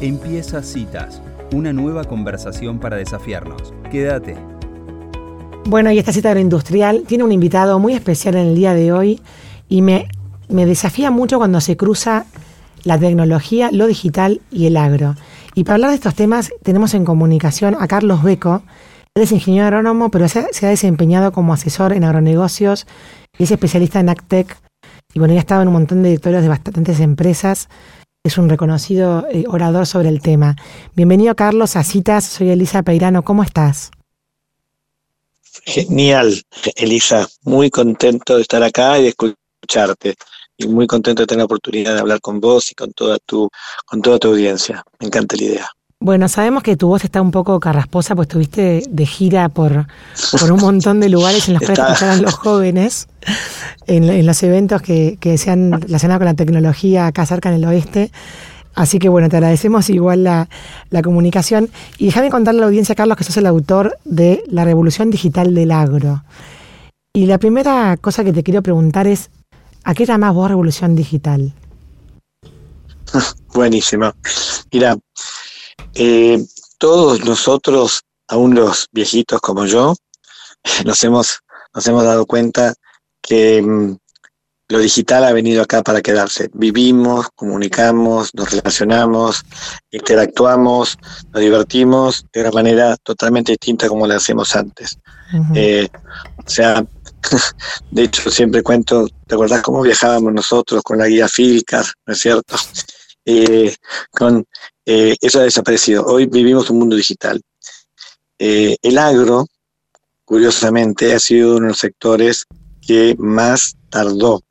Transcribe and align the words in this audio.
Empieza 0.00 0.62
Citas, 0.62 1.20
una 1.52 1.74
nueva 1.74 2.04
conversación 2.04 2.78
para 2.78 2.96
desafiarnos. 2.96 3.74
Quédate. 3.90 4.34
Bueno, 5.66 5.92
y 5.92 5.98
esta 5.98 6.14
cita 6.14 6.30
agroindustrial 6.30 7.02
tiene 7.06 7.22
un 7.22 7.32
invitado 7.32 7.78
muy 7.78 7.92
especial 7.92 8.36
en 8.36 8.46
el 8.46 8.54
día 8.54 8.72
de 8.72 8.92
hoy 8.92 9.20
y 9.68 9.82
me, 9.82 10.08
me 10.48 10.64
desafía 10.64 11.10
mucho 11.10 11.36
cuando 11.36 11.60
se 11.60 11.76
cruza 11.76 12.24
la 12.82 12.98
tecnología, 12.98 13.68
lo 13.72 13.86
digital 13.86 14.40
y 14.50 14.64
el 14.64 14.78
agro. 14.78 15.16
Y 15.54 15.64
para 15.64 15.74
hablar 15.74 15.90
de 15.90 15.96
estos 15.96 16.14
temas 16.14 16.50
tenemos 16.62 16.94
en 16.94 17.04
comunicación 17.04 17.76
a 17.78 17.86
Carlos 17.86 18.22
Beco. 18.22 18.62
Él 19.14 19.24
es 19.24 19.32
ingeniero 19.32 19.66
agrónomo, 19.66 20.10
pero 20.10 20.28
se, 20.28 20.38
ha 20.38 20.68
desempeñado 20.70 21.30
como 21.30 21.52
asesor 21.52 21.92
en 21.92 22.04
agronegocios 22.04 22.86
y 23.36 23.42
es 23.42 23.50
especialista 23.50 24.00
en 24.00 24.08
AgTech. 24.08 24.56
Y 25.12 25.18
bueno, 25.18 25.34
ya 25.34 25.40
ha 25.40 25.42
estado 25.42 25.60
en 25.60 25.68
un 25.68 25.74
montón 25.74 26.02
de 26.02 26.08
directorios 26.08 26.42
de 26.42 26.48
bastantes 26.48 27.00
empresas 27.00 27.68
es 28.22 28.36
un 28.36 28.50
reconocido 28.50 29.26
eh, 29.30 29.44
orador 29.48 29.86
sobre 29.86 30.10
el 30.10 30.20
tema. 30.20 30.56
Bienvenido 30.94 31.34
Carlos 31.34 31.74
a 31.76 31.84
Citas, 31.84 32.24
soy 32.26 32.50
Elisa 32.50 32.82
Peirano, 32.82 33.22
¿cómo 33.22 33.42
estás? 33.42 33.90
Genial, 35.64 36.42
Elisa, 36.76 37.26
muy 37.44 37.70
contento 37.70 38.36
de 38.36 38.42
estar 38.42 38.62
acá 38.62 38.98
y 38.98 39.04
de 39.04 39.08
escucharte 39.08 40.16
y 40.58 40.68
muy 40.68 40.86
contento 40.86 41.22
de 41.22 41.26
tener 41.26 41.40
la 41.40 41.44
oportunidad 41.46 41.94
de 41.94 42.00
hablar 42.00 42.20
con 42.20 42.40
vos 42.40 42.70
y 42.70 42.74
con 42.74 42.92
toda 42.92 43.18
tu 43.24 43.48
con 43.86 44.02
toda 44.02 44.18
tu 44.18 44.28
audiencia. 44.28 44.84
Me 44.98 45.06
encanta 45.06 45.36
la 45.36 45.42
idea. 45.42 45.70
Bueno, 46.02 46.30
sabemos 46.30 46.62
que 46.62 46.78
tu 46.78 46.88
voz 46.88 47.04
está 47.04 47.20
un 47.20 47.30
poco 47.30 47.60
carrasposa, 47.60 48.14
pues 48.14 48.26
estuviste 48.26 48.82
de 48.88 49.04
gira 49.04 49.50
por, 49.50 49.86
por 50.40 50.50
un 50.50 50.58
montón 50.58 50.98
de 50.98 51.10
lugares 51.10 51.46
en 51.46 51.54
los 51.54 51.62
que 51.62 51.72
escuchaban 51.74 52.22
los 52.22 52.32
jóvenes, 52.36 53.06
en, 53.86 54.24
los 54.24 54.42
eventos 54.42 54.80
que, 54.80 55.18
que 55.20 55.36
se 55.36 55.50
han 55.50 55.72
relacionado 55.72 56.20
con 56.20 56.24
la 56.24 56.32
tecnología 56.32 57.06
acá 57.06 57.26
cerca 57.26 57.50
en 57.50 57.56
el 57.56 57.66
oeste. 57.66 58.10
Así 58.74 58.98
que 58.98 59.10
bueno, 59.10 59.28
te 59.28 59.36
agradecemos 59.36 59.90
igual 59.90 60.24
la, 60.24 60.48
la 60.88 61.02
comunicación. 61.02 61.68
Y 61.98 62.06
déjame 62.06 62.30
contarle 62.30 62.60
a 62.60 62.62
la 62.62 62.68
audiencia, 62.68 62.94
Carlos, 62.94 63.18
que 63.18 63.24
sos 63.24 63.36
el 63.36 63.44
autor 63.44 63.98
de 64.06 64.42
La 64.46 64.64
Revolución 64.64 65.10
Digital 65.10 65.54
del 65.54 65.70
Agro. 65.70 66.24
Y 67.12 67.26
la 67.26 67.36
primera 67.36 67.98
cosa 67.98 68.24
que 68.24 68.32
te 68.32 68.42
quiero 68.42 68.62
preguntar 68.62 69.06
es, 69.06 69.28
¿a 69.84 69.92
qué 69.92 70.06
llamás 70.06 70.32
vos 70.32 70.48
revolución 70.48 70.96
digital? 70.96 71.52
Buenísimo. 73.52 74.14
Mira, 74.72 74.96
eh, 75.94 76.44
todos 76.78 77.24
nosotros, 77.24 78.02
aún 78.28 78.54
los 78.54 78.88
viejitos 78.92 79.40
como 79.40 79.66
yo, 79.66 79.94
nos 80.84 81.02
hemos, 81.04 81.40
nos 81.74 81.86
hemos 81.86 82.04
dado 82.04 82.26
cuenta 82.26 82.74
que 83.20 83.62
mm, 83.62 83.96
lo 84.70 84.78
digital 84.78 85.24
ha 85.24 85.32
venido 85.32 85.62
acá 85.62 85.82
para 85.82 86.00
quedarse. 86.00 86.48
Vivimos, 86.54 87.26
comunicamos, 87.34 88.32
nos 88.34 88.50
relacionamos, 88.50 89.42
interactuamos, 89.90 90.96
nos 91.32 91.42
divertimos 91.42 92.24
de 92.32 92.40
una 92.42 92.50
manera 92.52 92.96
totalmente 92.98 93.52
distinta 93.52 93.88
como 93.88 94.06
la 94.06 94.16
hacemos 94.16 94.54
antes. 94.54 94.96
Eh, 95.54 95.88
o 96.36 96.48
sea, 96.48 96.84
de 97.90 98.02
hecho 98.04 98.30
siempre 98.30 98.62
cuento, 98.62 99.08
¿te 99.26 99.34
acordás 99.34 99.62
cómo 99.62 99.82
viajábamos 99.82 100.32
nosotros 100.32 100.82
con 100.82 100.98
la 100.98 101.08
guía 101.08 101.28
Filcar, 101.28 101.84
¿no 102.06 102.12
es 102.12 102.20
cierto? 102.20 102.56
Eh, 103.26 103.76
con, 104.10 104.44
eh, 104.92 105.16
eso 105.20 105.38
ha 105.38 105.44
desaparecido. 105.44 106.04
Hoy 106.04 106.26
vivimos 106.26 106.68
un 106.68 106.80
mundo 106.80 106.96
digital. 106.96 107.40
Eh, 108.40 108.76
el 108.82 108.98
agro, 108.98 109.46
curiosamente, 110.24 111.14
ha 111.14 111.20
sido 111.20 111.50
uno 111.58 111.66
de 111.66 111.68
los 111.68 111.78
sectores 111.78 112.44
que 112.84 113.14
más 113.16 113.76
tardó 113.88 114.42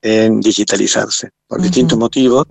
en 0.00 0.40
digitalizarse, 0.40 1.30
por 1.48 1.60
distintos 1.60 1.98
motivos. 1.98 2.46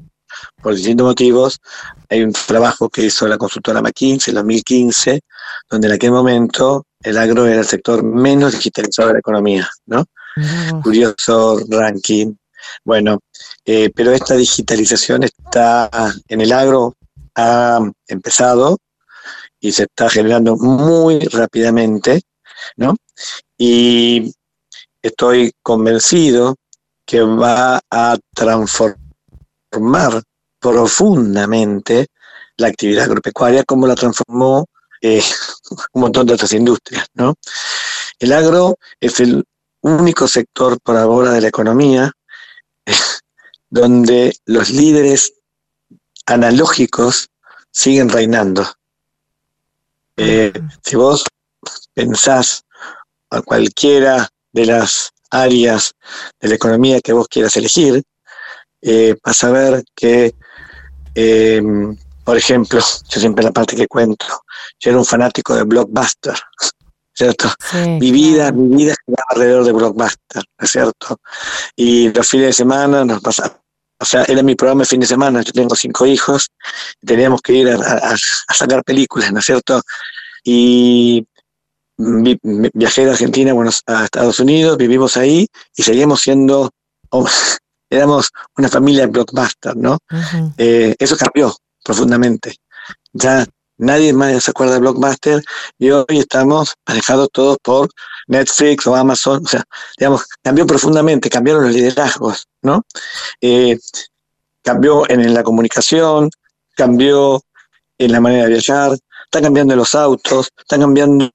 Por 0.62 0.76
distintos 0.76 1.06
motivos, 1.06 1.62
hay 2.10 2.24
un 2.24 2.34
trabajo 2.34 2.90
que 2.90 3.06
hizo 3.06 3.26
la 3.26 3.38
consultora 3.38 3.82
McKinsey 3.82 4.32
en 4.32 4.36
2015, 4.36 5.22
donde 5.70 5.88
en 5.88 5.94
aquel 5.94 6.12
momento 6.12 6.88
el 7.02 7.18
agro 7.18 7.48
era 7.48 7.62
el 7.62 7.66
sector 7.66 8.04
menos 8.04 8.52
digitalizado 8.52 9.08
de 9.08 9.14
la 9.14 9.20
economía, 9.20 9.70
¿no? 9.86 10.04
Curioso 10.84 11.62
ranking. 11.70 12.34
Bueno, 12.84 13.20
eh, 13.64 13.92
pero 13.96 14.12
esta 14.12 14.36
digitalización 14.36 15.24
está 15.24 15.90
en 16.28 16.42
el 16.42 16.52
agro, 16.52 16.98
ha 17.36 17.80
empezado 18.08 18.78
y 19.60 19.72
se 19.72 19.84
está 19.84 20.10
generando 20.10 20.56
muy 20.58 21.20
rápidamente, 21.20 22.22
¿no? 22.76 22.96
Y 23.58 24.34
estoy 25.02 25.54
convencido 25.62 26.56
que 27.06 27.22
va 27.22 27.82
a 27.90 28.18
transformar 28.34 30.24
profundamente 30.60 32.08
la 32.58 32.68
actividad 32.68 33.06
agropecuaria 33.06 33.64
como 33.64 33.88
la 33.88 33.96
transformó 33.96 34.66
eh, 35.02 35.22
un 35.94 36.02
montón 36.02 36.26
de 36.26 36.34
otras 36.34 36.54
industrias, 36.54 37.08
¿no? 37.14 37.36
El 38.20 38.32
agro 38.32 38.78
es 39.00 39.20
el 39.20 39.44
único 39.82 40.28
sector 40.28 40.80
por 40.82 40.96
ahora 40.98 41.32
de 41.32 41.42
la 41.42 41.48
economía 41.50 42.12
donde 43.70 44.36
los 44.46 44.70
líderes 44.70 45.34
analógicos 46.26 47.30
siguen 47.72 48.10
reinando. 48.10 48.66
Eh, 50.18 50.54
si 50.84 50.96
vos 50.96 51.24
pensás 51.94 52.64
a 53.30 53.42
cualquiera 53.42 54.30
de 54.52 54.66
las 54.68 55.12
áreas 55.32 55.96
de 56.40 56.50
la 56.50 56.56
economía 56.56 57.02
que 57.02 57.14
vos 57.14 57.28
quieras 57.28 57.58
elegir, 57.58 58.04
eh, 58.82 59.16
vas 59.24 59.44
a 59.44 59.50
ver 59.50 59.84
que, 59.96 60.36
em, 61.16 61.98
por 62.24 62.38
ejemplo, 62.38 62.80
yo 62.80 63.20
siempre 63.20 63.44
la 63.44 63.52
parte 63.52 63.76
que 63.76 63.88
cuento, 63.88 64.26
yo 64.80 64.92
era 64.92 65.00
un 65.00 65.06
fanático 65.06 65.56
de 65.56 65.64
Blockbuster, 65.64 66.36
¿cierto? 67.14 67.50
mi 68.00 68.12
vida, 68.12 68.52
mi 68.52 68.84
vida 68.84 68.96
giraba 69.06 69.26
alrededor 69.30 69.66
de 69.66 69.72
Blockbuster, 69.72 70.44
¿no 70.58 70.66
es 70.66 70.72
cierto? 70.72 71.20
Y 71.76 72.12
los 72.12 72.28
fines 72.28 72.48
de 72.48 72.54
semana 72.54 73.04
nos 73.04 73.22
pasamos 73.22 73.63
o 74.04 74.06
sea, 74.06 74.26
era 74.26 74.44
mi 74.44 74.56
programa 74.56 74.82
de 74.82 74.88
fin 74.88 75.00
de 75.00 75.08
semana, 75.08 75.42
yo 75.42 75.54
tengo 75.54 75.76
cinco 75.76 76.06
hijos, 76.06 76.50
teníamos 77.06 77.42
que 77.42 77.54
ir 77.54 77.70
a, 77.70 78.16
sacar 78.54 78.84
películas, 78.84 79.32
¿no 79.32 79.40
es 79.40 79.46
cierto? 79.46 79.82
Y 80.44 81.26
viajé 81.98 83.06
de 83.06 83.12
Argentina 83.12 83.54
bueno, 83.54 83.72
a 83.88 84.04
Estados 84.04 84.42
Unidos, 84.42 84.78
vivimos 84.78 85.16
ahí 85.16 85.48
y 85.78 85.84
seguimos 85.84 86.20
siendo, 86.20 86.70
éramos 87.90 88.30
una 88.58 88.68
familia 88.68 89.08
blockbuster, 89.08 89.78
¿no? 89.78 89.98
Eh, 90.58 90.96
eso 91.00 91.16
cambió 91.16 91.56
profundamente. 91.82 92.58
Ya 93.14 93.46
nadie 93.84 94.14
más 94.14 94.44
se 94.44 94.52
acuerda 94.52 94.74
de 94.74 94.80
Blockbuster 94.80 95.44
y 95.78 95.92
hoy 95.92 96.06
estamos 96.10 96.74
manejados 96.88 97.30
todos 97.32 97.58
por 97.62 97.90
Netflix 98.28 98.88
o 98.88 98.96
Amazon, 98.96 99.44
o 99.46 99.48
sea, 99.48 99.64
digamos, 99.98 100.26
cambió 100.42 100.66
profundamente, 100.66 101.30
cambiaron 101.30 101.66
los 101.66 101.74
liderazgos, 101.74 102.48
¿no? 102.62 102.84
Eh, 103.42 103.78
cambió 104.62 105.10
en, 105.10 105.34
la 105.34 105.44
comunicación, 105.44 106.30
cambió 106.76 107.42
en 107.98 108.12
la 108.12 108.22
manera 108.22 108.46
de 108.46 108.54
viajar, 108.54 108.94
está 109.26 109.42
cambiando 109.42 109.74
en 109.74 109.80
los 109.80 109.94
autos, 109.94 110.50
está 110.58 110.80
cambiando 110.80 111.30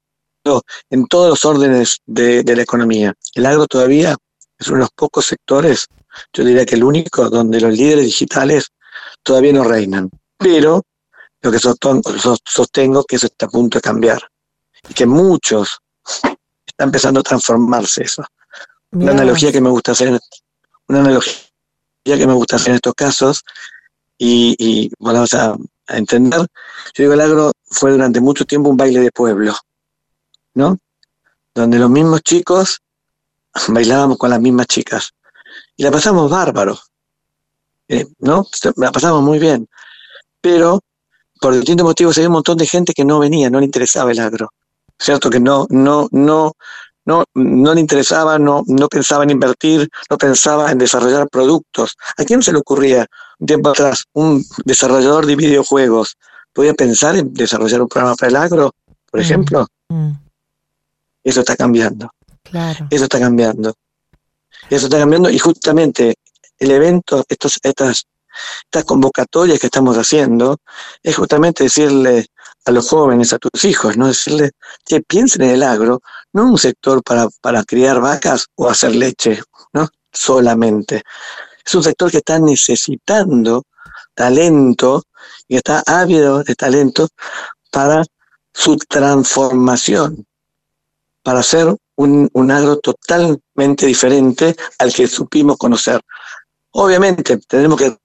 en 0.89 1.07
todos 1.09 1.29
los 1.29 1.45
órdenes 1.45 1.99
de, 2.07 2.43
de 2.43 2.57
la 2.57 2.63
economía. 2.63 3.15
El 3.35 3.45
agro 3.45 3.67
todavía 3.67 4.17
es 4.59 4.69
uno 4.69 4.79
de 4.79 4.83
los 4.83 4.91
pocos 4.93 5.27
sectores, 5.27 5.87
yo 6.33 6.45
diría 6.45 6.65
que 6.65 6.77
el 6.77 6.85
único, 6.85 7.29
donde 7.29 7.61
los 7.61 7.77
líderes 7.77 8.07
digitales 8.07 8.69
todavía 9.23 9.53
no 9.53 9.65
reinan. 9.65 10.11
Pero 10.39 10.83
lo 11.41 11.53
que 11.53 11.59
sostengo 11.59 13.05
que 13.05 13.17
eso 13.17 13.27
está 13.27 13.47
a 13.47 13.49
punto 13.51 13.79
de 13.79 13.83
cambiar 13.83 14.21
y 14.89 14.95
que 14.95 15.07
muchos 15.07 15.81
está 16.67 16.85
empezando 16.85 17.21
a 17.21 17.23
transformarse 17.23 18.05
eso. 18.05 18.25
Una 18.91 19.13
analogía 19.13 19.53
que 19.53 19.61
me 19.61 19.71
gusta 19.71 19.93
hacer, 19.93 20.19
una 20.89 21.01
analogía 21.01 21.35
que 22.05 22.27
me 22.27 22.33
gusta 22.33 22.57
hacer 22.57 22.71
en 22.71 22.77
estos 22.77 22.95
casos 22.95 23.45
y, 24.17 24.57
y 24.59 24.91
bueno, 24.99 25.21
vamos 25.21 25.35
a, 25.35 25.57
entender. 25.89 26.41
Yo 26.41 27.05
digo, 27.05 27.15
el 27.15 27.21
agro 27.21 27.53
fue 27.65 27.93
durante 27.93 28.21
mucho 28.21 28.45
tiempo 28.45 28.69
un 28.69 28.77
baile 28.77 29.01
de 29.01 29.11
pueblo, 29.11 29.55
¿no? 30.55 30.77
Donde 31.55 31.79
los 31.79 31.89
mismos 31.89 32.21
chicos 32.23 32.83
bailábamos 33.69 34.19
con 34.19 34.31
las 34.31 34.41
mismas 34.41 34.67
chicas 34.67 35.15
y 35.77 35.83
la 35.83 35.91
pasamos 35.91 36.31
bárbaro, 36.31 36.79
eh, 37.89 38.07
¿no? 38.19 38.47
La 38.77 38.93
pasamos 38.93 39.23
muy 39.23 39.39
bien, 39.39 39.67
pero 40.43 40.81
por 41.41 41.55
distintos 41.55 41.85
motivos 41.85 42.17
había 42.19 42.29
un 42.29 42.35
montón 42.35 42.59
de 42.59 42.67
gente 42.67 42.93
que 42.93 43.05
no 43.05 43.19
venía, 43.19 43.51
no 43.51 43.61
le 43.61 43.67
interesaba 43.67 44.13
el 44.13 44.21
agro. 44.21 44.51
¿Cierto? 44.99 45.31
Que 45.31 45.39
no, 45.39 45.67
no, 45.71 46.09
no, 46.11 46.53
no, 47.05 47.25
no 47.35 47.75
le 47.75 47.81
interesaba, 47.81 48.39
no, 48.39 48.63
no 48.67 48.89
pensaba 48.89 49.25
en 49.25 49.31
invertir, 49.31 49.89
no 50.11 50.19
pensaba 50.19 50.71
en 50.73 50.79
desarrollar 50.79 51.29
productos. 51.29 51.97
¿A 52.17 52.25
quién 52.25 52.43
se 52.43 52.53
le 52.53 52.59
ocurría 52.59 53.07
un 53.39 53.47
tiempo 53.47 53.71
atrás 53.71 54.05
un 54.13 54.45
desarrollador 54.65 55.25
de 55.25 55.37
videojuegos? 55.37 56.17
¿Podía 56.53 56.75
pensar 56.75 57.17
en 57.17 57.33
desarrollar 57.33 57.81
un 57.81 57.89
programa 57.89 58.17
para 58.17 58.29
el 58.29 58.37
agro, 58.37 58.73
por 59.11 59.21
mm, 59.21 59.23
ejemplo? 59.23 59.67
Mm. 59.89 60.11
Eso 61.25 61.41
está 61.41 61.57
cambiando. 61.57 62.11
Claro. 62.43 62.87
Eso 62.91 63.05
está 63.05 63.21
cambiando. 63.21 63.75
Eso 64.69 64.87
está 64.87 64.99
cambiando 64.99 65.31
y 65.31 65.39
justamente 65.39 66.17
el 66.59 66.71
evento, 66.73 67.25
estos, 67.29 67.59
estas 67.63 68.05
estas 68.65 68.85
convocatorias 68.85 69.59
que 69.59 69.67
estamos 69.67 69.97
haciendo 69.97 70.59
es 71.03 71.17
justamente 71.17 71.65
decirle 71.65 72.27
a 72.65 72.71
los 72.71 72.89
jóvenes, 72.89 73.33
a 73.33 73.39
tus 73.39 73.65
hijos, 73.65 73.97
¿no? 73.97 74.09
Decirle 74.09 74.51
que 74.85 75.01
piensen 75.01 75.43
en 75.43 75.51
el 75.51 75.63
agro, 75.63 76.01
no 76.33 76.45
un 76.45 76.59
sector 76.59 77.03
para, 77.03 77.29
para 77.41 77.65
criar 77.65 78.01
vacas 78.01 78.47
o 78.57 78.69
hacer 78.69 78.95
leche, 78.95 79.41
¿no? 79.73 79.89
Solamente. 80.13 81.03
Es 81.65 81.75
un 81.75 81.83
sector 81.83 82.11
que 82.11 82.19
está 82.19 82.39
necesitando 82.39 83.65
talento 84.15 85.05
y 85.47 85.57
está 85.57 85.83
ávido 85.87 86.43
de 86.43 86.55
talento 86.55 87.09
para 87.71 88.05
su 88.53 88.77
transformación, 88.77 90.27
para 91.23 91.43
ser 91.43 91.75
un, 91.97 92.29
un 92.33 92.51
agro 92.51 92.79
totalmente 92.79 93.87
diferente 93.87 94.57
al 94.79 94.93
que 94.93 95.07
supimos 95.07 95.57
conocer. 95.57 96.01
Obviamente, 96.73 97.39
tenemos 97.49 97.79
que 97.79 97.97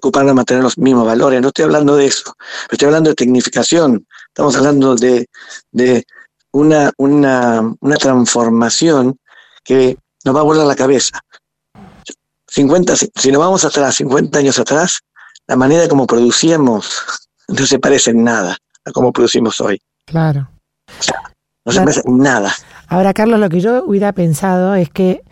ocuparnos 0.00 0.30
de 0.30 0.34
mantener 0.34 0.62
los 0.62 0.78
mismos 0.78 1.06
valores, 1.06 1.40
no 1.40 1.48
estoy 1.48 1.64
hablando 1.64 1.96
de 1.96 2.06
eso, 2.06 2.34
estoy 2.70 2.86
hablando 2.86 3.10
de 3.10 3.16
tecnificación, 3.16 4.06
estamos 4.28 4.56
hablando 4.56 4.96
de, 4.96 5.26
de 5.70 6.04
una, 6.52 6.90
una, 6.96 7.74
una 7.80 7.96
transformación 7.96 9.18
que 9.62 9.96
nos 10.24 10.34
va 10.34 10.40
a 10.40 10.44
volar 10.44 10.66
la 10.66 10.74
cabeza. 10.74 11.20
50, 12.48 12.94
si 12.96 13.30
nos 13.30 13.40
vamos 13.40 13.64
atrás, 13.64 13.94
50 13.96 14.38
años 14.38 14.58
atrás, 14.58 15.00
la 15.46 15.56
manera 15.56 15.88
como 15.88 16.06
producíamos 16.06 17.04
no 17.48 17.66
se 17.66 17.78
parece 17.78 18.10
en 18.10 18.24
nada 18.24 18.56
a 18.84 18.92
cómo 18.92 19.12
producimos 19.12 19.60
hoy. 19.60 19.80
Claro. 20.06 20.48
No 21.64 21.72
se 21.72 21.80
parece 21.80 22.02
en 22.04 22.18
nada. 22.18 22.54
Ahora, 22.88 23.14
Carlos, 23.14 23.38
lo 23.38 23.48
que 23.48 23.60
yo 23.60 23.84
hubiera 23.84 24.12
pensado 24.12 24.74
es 24.74 24.90
que 24.90 25.22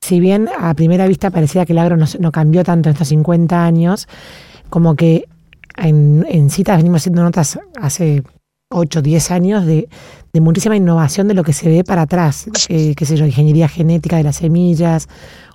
si 0.00 0.20
bien 0.20 0.48
a 0.58 0.74
primera 0.74 1.06
vista 1.06 1.30
parecía 1.30 1.66
que 1.66 1.72
el 1.72 1.78
agro 1.78 1.96
no, 1.96 2.06
no 2.20 2.32
cambió 2.32 2.64
tanto 2.64 2.88
en 2.88 2.94
estos 2.94 3.08
50 3.08 3.64
años, 3.64 4.08
como 4.70 4.94
que 4.94 5.26
en, 5.76 6.26
en 6.28 6.50
citas 6.50 6.78
venimos 6.78 7.02
haciendo 7.02 7.22
notas 7.22 7.58
hace 7.80 8.22
8, 8.70 9.02
10 9.02 9.30
años 9.30 9.66
de, 9.66 9.88
de 10.32 10.40
muchísima 10.40 10.76
innovación 10.76 11.28
de 11.28 11.34
lo 11.34 11.44
que 11.44 11.52
se 11.52 11.68
ve 11.68 11.84
para 11.84 12.02
atrás, 12.02 12.46
eh, 12.68 12.94
qué 12.94 13.06
sé 13.06 13.16
yo, 13.16 13.24
ingeniería 13.24 13.68
genética 13.68 14.16
de 14.16 14.24
las 14.24 14.36
semillas, 14.36 15.08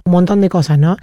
un 0.05 0.13
montón 0.13 0.41
de 0.41 0.49
cosas, 0.49 0.79
¿no? 0.79 0.97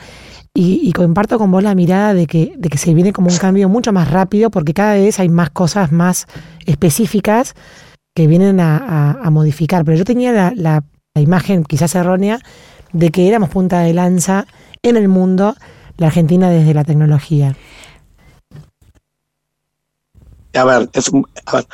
Y, 0.55 0.93
comparto 0.93 1.39
con 1.39 1.53
vos 1.53 1.63
la 1.63 1.77
mirada 1.77 2.15
de 2.15 2.27
que, 2.27 2.59
se 2.77 2.93
viene 2.93 3.13
como 3.13 3.29
un 3.29 3.37
cambio 3.37 3.69
mucho 3.69 3.93
más 3.93 4.11
rápido 4.11 4.51
porque 4.51 4.75
cada 4.75 4.95
vez 4.95 5.21
hay 5.21 5.29
más 5.29 5.51
cosas 5.51 5.93
más 5.93 6.27
específicas 6.67 7.55
que 8.17 8.27
vienen 8.27 8.59
a, 8.59 9.29
modificar. 9.31 9.85
Pero 9.85 9.97
yo 9.97 10.05
tenía 10.05 10.53
la 10.57 10.83
imagen 11.15 11.63
quizás 11.63 11.95
errónea 11.95 12.41
de 12.93 13.11
que 13.11 13.29
éramos 13.29 13.51
punta 13.51 13.81
de 13.81 13.95
lanza 13.95 14.47
en 14.83 14.97
el 14.97 15.09
mundo, 15.09 15.57
la 15.97 16.07
Argentina 16.07 16.51
desde 16.51 16.75
la 16.75 16.85
tecnología. 16.85 17.57
A 20.55 20.65
ver, 20.65 20.89
es, 20.93 21.11
a 21.47 21.57
ver, 21.57 21.67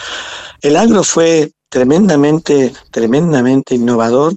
el 0.62 0.76
agro 0.76 1.04
fue 1.04 1.52
tremendamente, 1.68 2.72
tremendamente 2.90 3.74
innovador 3.74 4.34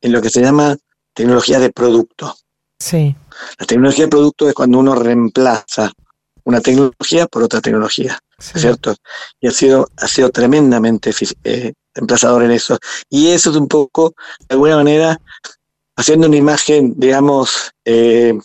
en 0.00 0.12
lo 0.12 0.20
que 0.20 0.30
se 0.30 0.40
llama 0.40 0.76
tecnología 1.12 1.58
de 1.58 1.70
producto. 1.70 2.36
Sí. 2.78 3.14
La 3.58 3.66
tecnología 3.66 4.04
de 4.04 4.10
producto 4.10 4.48
es 4.48 4.54
cuando 4.54 4.78
uno 4.78 4.94
reemplaza 4.94 5.90
una 6.44 6.60
tecnología 6.60 7.26
por 7.26 7.42
otra 7.42 7.60
tecnología, 7.60 8.18
sí. 8.38 8.58
¿cierto? 8.58 8.94
Y 9.40 9.48
ha 9.48 9.50
sido, 9.50 9.88
ha 9.96 10.06
sido 10.06 10.30
tremendamente 10.30 11.10
eh, 11.44 11.72
reemplazador 11.94 12.42
en 12.42 12.50
eso. 12.50 12.78
Y 13.08 13.28
eso 13.28 13.50
es 13.50 13.56
un 13.56 13.68
poco, 13.68 14.14
de 14.40 14.54
alguna 14.54 14.76
manera, 14.76 15.20
haciendo 15.96 16.26
una 16.26 16.36
imagen, 16.36 16.94
digamos, 16.96 17.72
eh, 17.84 18.38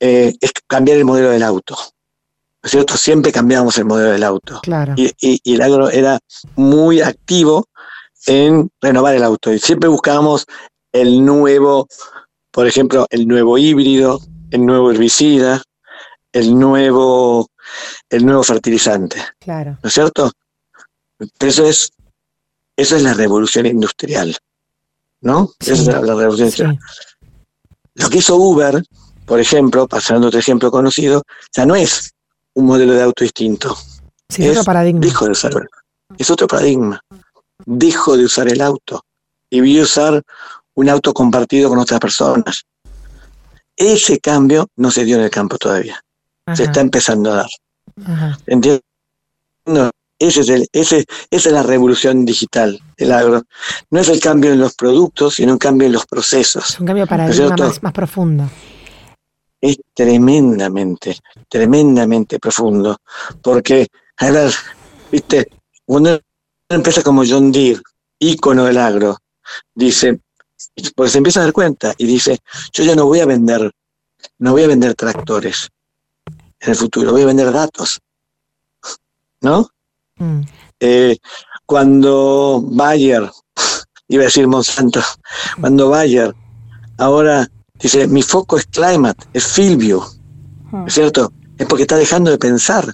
eh, 0.00 0.34
es 0.40 0.52
cambiar 0.66 0.98
el 0.98 1.04
modelo 1.04 1.30
del 1.30 1.42
auto. 1.42 1.74
¿No 1.74 2.66
es 2.66 2.70
cierto? 2.70 2.96
Siempre 2.96 3.32
cambiábamos 3.32 3.76
el 3.78 3.84
modelo 3.84 4.10
del 4.10 4.22
auto. 4.22 4.60
Claro. 4.62 4.94
Y, 4.96 5.06
y, 5.20 5.40
y, 5.42 5.54
el 5.54 5.62
agro 5.62 5.90
era 5.90 6.18
muy 6.56 7.00
activo 7.00 7.68
en 8.26 8.70
renovar 8.80 9.14
el 9.14 9.22
auto. 9.22 9.52
Y 9.52 9.58
siempre 9.58 9.88
buscábamos 9.88 10.46
el 10.92 11.24
nuevo, 11.24 11.88
por 12.50 12.66
ejemplo, 12.66 13.06
el 13.10 13.28
nuevo 13.28 13.58
híbrido, 13.58 14.20
el 14.50 14.64
nuevo 14.64 14.90
herbicida, 14.90 15.62
el 16.32 16.58
nuevo, 16.58 17.48
el 18.08 18.24
nuevo 18.24 18.42
fertilizante. 18.42 19.16
Claro. 19.40 19.78
¿No 19.82 19.88
es 19.88 19.94
cierto? 19.94 20.30
Pero 21.16 21.50
eso 21.50 21.66
es, 21.66 21.92
eso 22.76 22.96
es 22.96 23.02
la 23.02 23.14
revolución 23.14 23.66
industrial. 23.66 24.36
¿No? 25.24 25.50
Sí, 25.58 25.72
Esa 25.72 25.82
es 25.82 25.88
la 25.88 26.14
revolución 26.14 26.50
sí. 26.50 26.62
Lo 27.94 28.10
que 28.10 28.18
hizo 28.18 28.36
Uber, 28.36 28.84
por 29.24 29.40
ejemplo, 29.40 29.88
pasando 29.88 30.28
otro 30.28 30.38
ejemplo 30.38 30.70
conocido, 30.70 31.22
ya 31.56 31.64
no 31.64 31.74
es 31.74 32.12
un 32.54 32.66
modelo 32.66 32.92
de 32.92 33.02
auto 33.02 33.24
distinto. 33.24 33.76
Sí, 34.28 34.44
es, 34.44 34.50
otro 34.50 34.64
paradigma. 34.64 35.00
Dijo 35.00 35.24
de 35.24 35.30
usar, 35.30 35.52
es 36.18 36.30
otro 36.30 36.46
paradigma. 36.46 37.00
Dijo 37.64 38.16
de 38.16 38.24
usar 38.24 38.48
el 38.48 38.60
auto 38.60 39.04
y 39.48 39.60
vio 39.60 39.82
usar 39.82 40.22
un 40.74 40.88
auto 40.88 41.14
compartido 41.14 41.70
con 41.70 41.78
otras 41.78 42.00
personas. 42.00 42.64
Ese 43.76 44.18
cambio 44.18 44.68
no 44.76 44.90
se 44.90 45.04
dio 45.04 45.16
en 45.16 45.22
el 45.22 45.30
campo 45.30 45.56
todavía. 45.56 46.00
Ajá. 46.46 46.56
Se 46.56 46.64
está 46.64 46.80
empezando 46.80 47.32
a 47.32 47.36
dar. 47.36 47.50
Ajá. 48.04 48.38
¿Entiendes? 48.46 48.82
Ese 50.18 50.40
es 50.42 50.48
el, 50.48 50.68
ese, 50.72 51.04
esa 51.30 51.48
es 51.48 51.52
la 51.52 51.62
revolución 51.62 52.24
digital 52.24 52.80
del 52.96 53.12
agro. 53.12 53.42
No 53.90 54.00
es 54.00 54.08
el 54.08 54.20
cambio 54.20 54.52
en 54.52 54.60
los 54.60 54.74
productos, 54.74 55.34
sino 55.34 55.52
un 55.52 55.58
cambio 55.58 55.86
en 55.86 55.92
los 55.92 56.06
procesos. 56.06 56.70
Es 56.70 56.80
un 56.80 56.86
cambio 56.86 57.06
para 57.06 57.28
¿no 57.28 57.56
más, 57.56 57.82
más 57.82 57.92
profundo. 57.92 58.48
Es 59.60 59.78
tremendamente, 59.92 61.16
tremendamente 61.48 62.38
profundo. 62.38 62.98
Porque, 63.42 63.88
a 64.18 64.30
ver, 64.30 64.52
viste, 65.10 65.48
una 65.86 66.18
empresa 66.68 67.02
como 67.02 67.24
John 67.26 67.50
Deere, 67.50 67.80
ícono 68.18 68.64
del 68.64 68.78
agro, 68.78 69.18
dice, 69.74 70.20
pues 70.94 71.12
se 71.12 71.18
empieza 71.18 71.40
a 71.40 71.44
dar 71.44 71.52
cuenta 71.52 71.94
y 71.98 72.06
dice, 72.06 72.38
yo 72.72 72.84
ya 72.84 72.94
no 72.94 73.06
voy 73.06 73.20
a 73.20 73.26
vender, 73.26 73.70
no 74.38 74.52
voy 74.52 74.62
a 74.62 74.68
vender 74.68 74.94
tractores 74.94 75.68
en 76.60 76.70
el 76.70 76.76
futuro, 76.76 77.12
voy 77.12 77.22
a 77.22 77.26
vender 77.26 77.52
datos. 77.52 78.00
¿No? 79.40 79.68
Mm. 80.16 80.40
Eh, 80.80 81.16
cuando 81.66 82.62
Bayer, 82.64 83.30
iba 84.08 84.22
a 84.22 84.26
decir 84.26 84.46
Monsanto, 84.46 85.00
cuando 85.60 85.88
Bayer 85.90 86.34
ahora 86.98 87.48
dice, 87.74 88.06
mi 88.06 88.22
foco 88.22 88.56
es 88.58 88.66
climate, 88.66 89.24
es 89.32 89.46
field 89.46 89.78
view, 89.78 90.02
Mm. 90.74 90.88
¿es 90.88 90.94
cierto? 90.94 91.32
Es 91.56 91.66
porque 91.66 91.82
está 91.82 91.96
dejando 91.96 92.30
de 92.32 92.38
pensar 92.38 92.84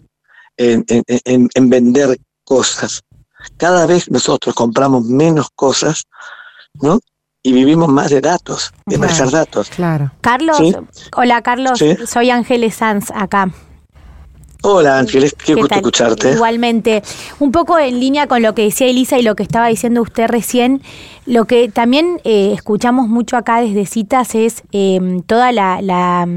en, 0.58 0.84
en, 0.88 1.02
en, 1.06 1.48
en, 1.54 1.70
vender 1.70 2.18
cosas. 2.44 3.02
Cada 3.56 3.86
vez 3.86 4.10
nosotros 4.10 4.54
compramos 4.54 5.06
menos 5.06 5.48
cosas, 5.54 6.04
¿no? 6.74 7.00
Y 7.42 7.54
vivimos 7.54 7.88
más 7.88 8.10
de 8.10 8.20
datos, 8.20 8.70
de 8.84 8.96
claro, 8.96 9.00
manejar 9.00 9.30
datos. 9.30 9.70
Claro. 9.70 10.12
Carlos, 10.20 10.58
¿Sí? 10.58 10.74
hola 11.16 11.40
Carlos, 11.40 11.78
¿Sí? 11.78 11.96
soy 12.06 12.28
Ángeles 12.28 12.74
Sanz 12.74 13.10
acá. 13.14 13.50
Hola 14.62 14.98
Ángeles, 14.98 15.34
qué, 15.34 15.46
qué 15.46 15.54
gusto 15.54 15.68
tal? 15.68 15.78
escucharte. 15.78 16.32
Igualmente, 16.32 17.02
un 17.38 17.50
poco 17.50 17.78
en 17.78 17.98
línea 17.98 18.26
con 18.26 18.42
lo 18.42 18.54
que 18.54 18.62
decía 18.64 18.88
Elisa 18.88 19.18
y 19.18 19.22
lo 19.22 19.34
que 19.34 19.42
estaba 19.42 19.68
diciendo 19.68 20.02
usted 20.02 20.28
recién, 20.28 20.82
lo 21.24 21.46
que 21.46 21.70
también 21.70 22.20
eh, 22.24 22.52
escuchamos 22.52 23.08
mucho 23.08 23.38
acá 23.38 23.60
desde 23.62 23.86
citas 23.86 24.34
es 24.34 24.62
eh, 24.72 25.22
toda 25.26 25.52
la, 25.52 25.80
la, 25.80 26.28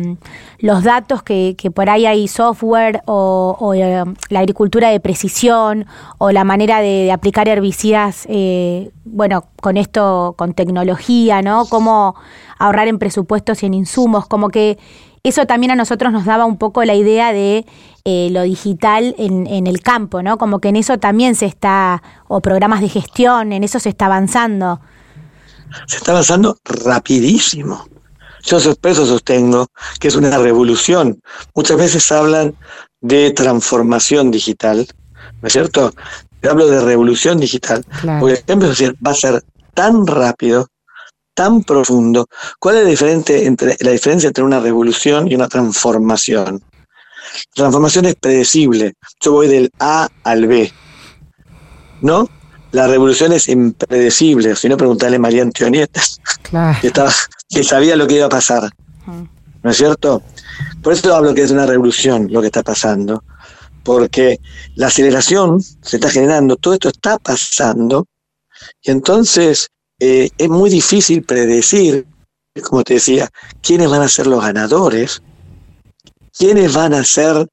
los 0.60 0.84
datos 0.84 1.22
que, 1.22 1.56
que, 1.58 1.70
por 1.70 1.90
ahí 1.90 2.06
hay 2.06 2.30
software 2.30 3.02
o, 3.06 3.58
o 3.60 3.74
eh, 3.74 4.04
la 4.30 4.40
agricultura 4.40 4.90
de 4.90 5.02
precisión 5.02 5.86
o 6.18 6.32
la 6.32 6.46
manera 6.46 6.80
de, 6.80 7.04
de 7.04 7.12
aplicar 7.12 7.50
herbicidas, 7.50 8.26
eh, 8.30 8.92
bueno, 9.04 9.46
con 9.62 9.76
esto, 9.76 10.36
con 10.38 10.54
tecnología, 10.54 11.42
¿no? 11.42 11.66
Cómo 11.66 12.16
ahorrar 12.58 12.88
en 12.88 13.00
presupuestos 13.00 13.64
y 13.64 13.66
en 13.66 13.74
insumos, 13.74 14.28
como 14.28 14.48
que 14.48 14.78
eso 15.24 15.46
también 15.46 15.72
a 15.72 15.76
nosotros 15.76 16.12
nos 16.12 16.26
daba 16.26 16.46
un 16.46 16.58
poco 16.58 16.84
la 16.84 16.96
idea 16.96 17.32
de 17.32 17.66
eh, 18.04 18.28
lo 18.32 18.44
digital 18.44 19.16
en, 19.18 19.48
en, 19.48 19.68
el 19.68 19.82
campo, 19.82 20.22
¿no? 20.22 20.38
Como 20.38 20.60
que 20.60 20.70
en 20.70 20.76
eso 20.76 20.98
también 20.98 21.36
se 21.36 21.46
está, 21.46 22.04
o 22.28 22.42
programas 22.42 22.82
de 22.82 22.90
gestión, 22.90 23.54
en 23.54 23.64
eso 23.64 23.80
se 23.80 23.90
está 23.90 24.08
avanzando. 24.08 24.82
Se 25.88 25.98
está 25.98 26.12
avanzando 26.12 26.58
rapidísimo. 26.66 27.88
Yo 28.44 28.58
por 28.76 28.92
eso 28.92 29.06
sostengo 29.06 29.68
que 30.00 30.10
es 30.10 30.16
una 30.16 30.38
revolución. 30.38 31.22
Muchas 31.56 31.78
veces 31.78 32.12
hablan 32.12 32.56
de 33.00 33.32
transformación 33.32 34.32
digital, 34.32 34.86
¿no 35.42 35.48
es 35.48 35.54
cierto? 35.54 35.94
Yo 36.42 36.52
hablo 36.52 36.68
de 36.68 36.82
revolución 36.82 37.40
digital. 37.40 37.86
Claro. 38.02 38.20
Porque 38.20 38.44
el 38.48 38.96
va 39.06 39.12
a 39.12 39.14
ser 39.14 39.44
tan 39.74 40.06
rápido, 40.06 40.68
tan 41.34 41.64
profundo. 41.64 42.28
¿Cuál 42.60 42.78
es 42.78 42.84
la, 42.84 42.90
diferente 42.90 43.46
entre, 43.46 43.78
la 43.80 43.92
diferencia 43.92 44.28
entre 44.28 44.44
una 44.44 44.60
revolución 44.60 45.32
y 45.32 45.36
una 45.36 45.48
transformación? 45.48 46.64
La 47.56 47.64
transformación 47.64 48.06
es 48.06 48.16
predecible. 48.16 48.94
Yo 49.22 49.34
voy 49.34 49.48
del 49.48 49.72
A 49.80 50.08
al 50.24 50.48
B. 50.48 50.72
¿No? 52.02 52.30
La 52.72 52.88
revolución 52.88 53.34
es 53.34 53.50
impredecible. 53.50 54.56
Si 54.56 54.68
no, 54.68 54.78
preguntarle 54.78 55.18
a 55.18 55.20
María 55.20 55.44
Antonieta, 55.44 56.02
claro. 56.42 56.80
que, 56.82 56.88
estaba, 56.88 57.12
que 57.50 57.64
sabía 57.64 57.96
lo 57.96 58.08
que 58.08 58.16
iba 58.16 58.26
a 58.26 58.30
pasar. 58.30 58.70
¿No 59.64 59.72
es 59.72 59.78
cierto? 59.78 60.22
por 60.82 60.94
eso 60.94 61.16
hablo 61.16 61.34
que 61.34 61.42
es 61.42 61.52
una 61.52 61.66
revolución 61.66 62.28
lo 62.30 62.42
que 62.42 62.48
está 62.48 62.64
pasando, 62.64 63.24
porque 63.84 64.40
la 64.76 64.88
aceleración 64.88 65.62
se 65.62 65.98
está 65.98 66.10
generando, 66.10 66.58
todo 66.58 66.74
esto 66.74 66.90
está 66.90 67.18
pasando, 67.18 68.08
y 68.82 68.92
entonces 68.92 69.70
eh, 70.00 70.30
es 70.38 70.50
muy 70.50 70.70
difícil 70.70 71.24
predecir, 71.24 72.06
como 72.64 72.84
te 72.84 72.96
decía, 72.96 73.30
quiénes 73.62 73.90
van 73.90 74.02
a 74.02 74.10
ser 74.10 74.28
los 74.28 74.42
ganadores, 74.42 75.22
quiénes 76.38 76.74
van 76.74 76.94
a 76.94 77.04
ser, 77.04 77.48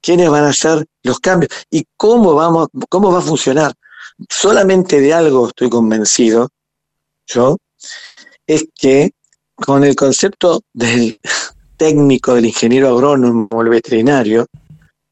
quiénes 0.00 0.28
van 0.28 0.44
a 0.44 0.52
ser 0.52 0.86
los 1.02 1.20
cambios 1.20 1.50
y 1.70 1.84
cómo 1.96 2.34
vamos, 2.34 2.68
cómo 2.88 3.12
va 3.12 3.18
a 3.18 3.22
funcionar. 3.22 3.72
Solamente 4.28 5.00
de 5.00 5.12
algo 5.12 5.48
estoy 5.48 5.68
convencido, 5.68 6.48
yo, 7.26 7.56
es 8.46 8.66
que 8.74 9.12
con 9.54 9.84
el 9.84 9.96
concepto 9.96 10.62
del 10.72 11.18
técnico, 11.76 12.34
del 12.34 12.46
ingeniero 12.46 12.88
agrónomo, 12.88 13.48
el 13.60 13.68
veterinario, 13.68 14.46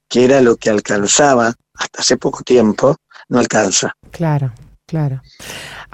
que 0.09 0.25
era 0.25 0.41
lo 0.41 0.57
que 0.57 0.71
alcanzaba 0.71 1.55
hasta 1.75 2.01
hace 2.01 2.17
poco 2.17 2.43
tiempo, 2.43 2.97
no 3.29 3.39
alcanza. 3.39 3.97
Claro, 4.11 4.53
claro. 4.87 5.23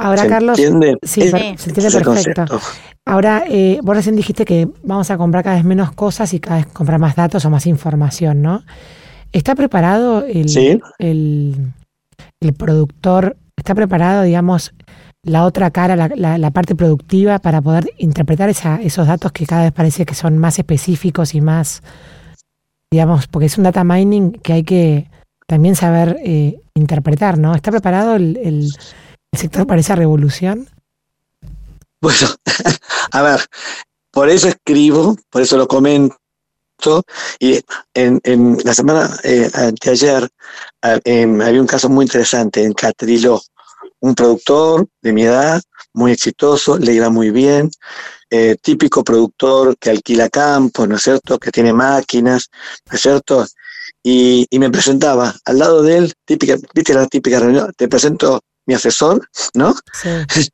Ahora, 0.01 0.27
Carlos, 0.27 0.59
entiende? 0.59 0.99
sí, 1.03 1.29
se 1.29 1.71
entiende 1.71 1.91
perfecto. 1.91 2.61
Ahora, 3.07 3.45
eh, 3.49 3.79
vos 3.83 3.97
recién 3.97 4.17
dijiste 4.17 4.45
que 4.45 4.69
vamos 4.83 5.11
a 5.11 5.17
comprar 5.17 5.43
cada 5.43 5.57
vez 5.57 5.65
menos 5.65 5.93
cosas 5.93 6.33
y 6.35 6.41
cada 6.41 6.57
vez 6.57 6.67
comprar 6.67 6.99
más 6.99 7.17
datos 7.17 7.45
o 7.45 7.51
más 7.51 7.67
información, 7.67 8.43
¿no? 8.43 8.63
¿Está 9.33 9.55
preparado 9.55 10.25
el, 10.25 10.83
el, 10.99 11.73
el 12.41 12.55
productor? 12.55 13.37
¿Está 13.57 13.75
preparado, 13.75 14.23
digamos, 14.23 14.73
la 15.23 15.45
otra 15.45 15.71
cara, 15.71 15.97
la, 15.97 16.39
la, 16.39 16.51
parte 16.51 16.75
productiva, 16.75 17.39
para 17.39 17.61
poder 17.61 17.91
interpretar 17.99 18.49
esa, 18.49 18.81
esos 18.81 19.07
datos 19.07 19.33
que 19.33 19.47
cada 19.47 19.65
vez 19.65 19.73
parece 19.73 20.07
que 20.07 20.15
son 20.15 20.39
más 20.39 20.59
específicos 20.59 21.35
y 21.35 21.41
más, 21.41 21.83
digamos, 22.91 23.27
porque 23.27 23.47
es 23.47 23.59
un 23.59 23.65
data 23.65 23.85
mining 23.85 24.33
que 24.33 24.53
hay 24.55 24.63
que 24.65 25.11
también 25.47 25.77
saber 25.77 26.17
eh, 26.25 26.61
interpretar, 26.75 27.39
¿no? 27.39 27.55
¿Está 27.55 27.71
preparado 27.71 28.17
el, 28.17 28.71
el, 29.33 29.39
sector 29.39 29.67
para 29.67 29.81
esa 29.81 29.97
revolución? 29.97 30.69
Bueno, 32.01 32.29
a 33.13 33.23
ver, 33.23 33.41
por 34.11 34.29
eso 34.29 34.49
escribo, 34.49 35.17
por 35.31 35.43
eso 35.43 35.57
lo 35.57 35.69
comento, 35.69 36.17
y 37.39 37.61
en, 37.95 38.59
la 38.65 38.75
semana 38.75 39.11
eh, 39.23 39.51
anteayer 39.53 40.29
había 40.81 41.61
un 41.61 41.67
caso 41.67 41.89
muy 41.89 42.05
interesante 42.05 42.65
en 42.65 42.73
Catriló, 42.73 43.41
un 44.01 44.15
productor 44.15 44.87
de 45.03 45.13
mi 45.13 45.25
edad, 45.25 45.63
muy 45.93 46.13
exitoso, 46.13 46.79
le 46.79 46.95
iba 46.95 47.11
muy 47.11 47.31
bien, 47.31 47.71
eh, 48.31 48.57
típico 48.63 49.03
productor 49.05 49.77
que 49.79 49.91
alquila 49.91 50.29
campos, 50.29 50.89
¿no 50.89 50.97
es 50.97 51.03
cierto?, 51.03 51.39
que 51.39 51.51
tiene 51.51 51.73
máquinas, 51.73 52.49
¿no 52.89 52.97
es 52.97 53.03
cierto? 53.03 53.47
Y, 54.03 54.47
me 54.59 54.71
presentaba 54.71 55.35
al 55.45 55.59
lado 55.59 55.83
de 55.83 55.99
él, 55.99 56.15
típica, 56.25 56.57
viste 56.75 56.95
la 56.95 57.07
típica 57.07 57.41
reunión, 57.41 57.73
te 57.77 57.89
presento 57.89 58.41
mi 58.67 58.75
asesor, 58.75 59.29
¿no? 59.55 59.75
Sí. 59.93 60.09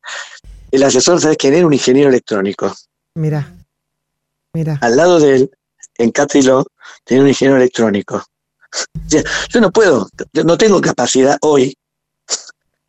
El 0.71 0.83
asesor, 0.83 1.21
¿sabes 1.21 1.37
quién 1.37 1.55
era? 1.55 1.67
Un 1.67 1.73
ingeniero 1.73 2.09
electrónico. 2.09 2.75
Mira, 3.15 3.55
mira. 4.53 4.79
Al 4.83 4.97
lado 4.97 5.21
de 5.21 5.37
él, 5.37 5.51
en 5.97 6.11
Catrilo, 6.11 6.67
tenía 7.05 7.23
un 7.23 7.29
ingeniero 7.29 7.57
electrónico. 7.57 8.25
Yo 9.09 9.61
no 9.61 9.71
puedo, 9.71 10.09
no 10.33 10.59
tengo 10.59 10.81
capacidad 10.81 11.39
hoy 11.41 11.79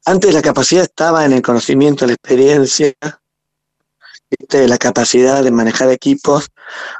antes 0.07 0.33
la 0.33 0.41
capacidad 0.41 0.83
estaba 0.83 1.25
en 1.25 1.33
el 1.33 1.41
conocimiento, 1.41 2.05
la 2.05 2.13
experiencia, 2.13 2.93
la 4.49 4.77
capacidad 4.77 5.43
de 5.43 5.51
manejar 5.51 5.91
equipos, 5.91 6.47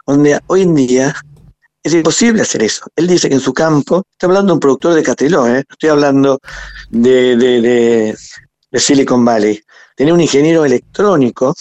donde 0.05 0.41
hoy 0.47 0.63
en 0.63 0.75
día 0.75 1.15
es 1.87 1.93
imposible 1.93 2.41
hacer 2.41 2.63
eso. 2.63 2.85
Él 2.95 3.07
dice 3.07 3.29
que 3.29 3.35
en 3.35 3.41
su 3.41 3.53
campo, 3.53 4.03
está 4.11 4.27
hablando 4.27 4.51
de 4.51 4.53
un 4.55 4.59
productor 4.59 4.93
de 4.93 5.03
Catriló, 5.03 5.47
¿eh? 5.47 5.63
estoy 5.69 5.89
hablando 5.89 6.39
de, 6.89 7.35
de, 7.35 8.17
Silicon 8.79 9.25
Valley, 9.25 9.61
tiene 9.95 10.13
un 10.13 10.21
ingeniero 10.21 10.63
electrónico, 10.65 11.55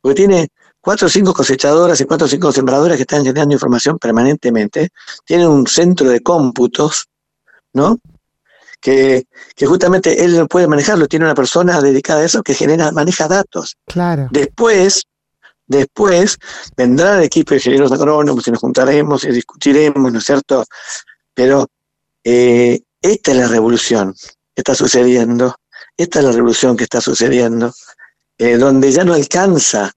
porque 0.00 0.14
tiene 0.14 0.48
cuatro 0.80 1.06
o 1.06 1.10
cinco 1.10 1.32
cosechadoras 1.32 2.00
y 2.00 2.04
cuatro 2.04 2.26
o 2.26 2.28
cinco 2.28 2.52
sembradoras 2.52 2.96
que 2.96 3.02
están 3.02 3.24
generando 3.24 3.54
información 3.54 3.98
permanentemente, 3.98 4.90
tiene 5.24 5.46
un 5.46 5.66
centro 5.66 6.08
de 6.08 6.20
cómputos, 6.20 7.06
¿no? 7.72 7.98
que, 8.80 9.26
justamente 9.66 10.24
él 10.24 10.36
no 10.36 10.46
puede 10.46 10.68
manejarlo, 10.68 11.06
tiene 11.06 11.24
una 11.24 11.34
persona 11.34 11.80
dedicada 11.80 12.20
a 12.20 12.24
eso 12.24 12.42
que 12.42 12.54
genera, 12.54 12.92
maneja 12.92 13.28
datos. 13.28 13.76
Claro. 13.86 14.28
Después, 14.30 15.04
después 15.68 16.38
vendrá 16.76 17.18
el 17.18 17.24
equipo 17.24 17.50
de 17.50 17.56
ingenieros 17.56 17.92
agrónomos 17.92 18.48
y 18.48 18.50
nos 18.50 18.60
juntaremos 18.60 19.24
y 19.24 19.30
discutiremos, 19.30 20.12
¿no 20.12 20.18
es 20.18 20.24
cierto? 20.24 20.64
Pero 21.34 21.68
eh, 22.24 22.80
esta 23.00 23.30
es 23.30 23.36
la 23.36 23.46
revolución 23.46 24.14
que 24.54 24.60
está 24.62 24.74
sucediendo, 24.74 25.54
esta 25.96 26.18
es 26.18 26.24
la 26.24 26.32
revolución 26.32 26.76
que 26.76 26.84
está 26.84 27.00
sucediendo, 27.00 27.72
eh, 28.38 28.56
donde 28.56 28.90
ya 28.90 29.04
no 29.04 29.14
alcanza, 29.14 29.92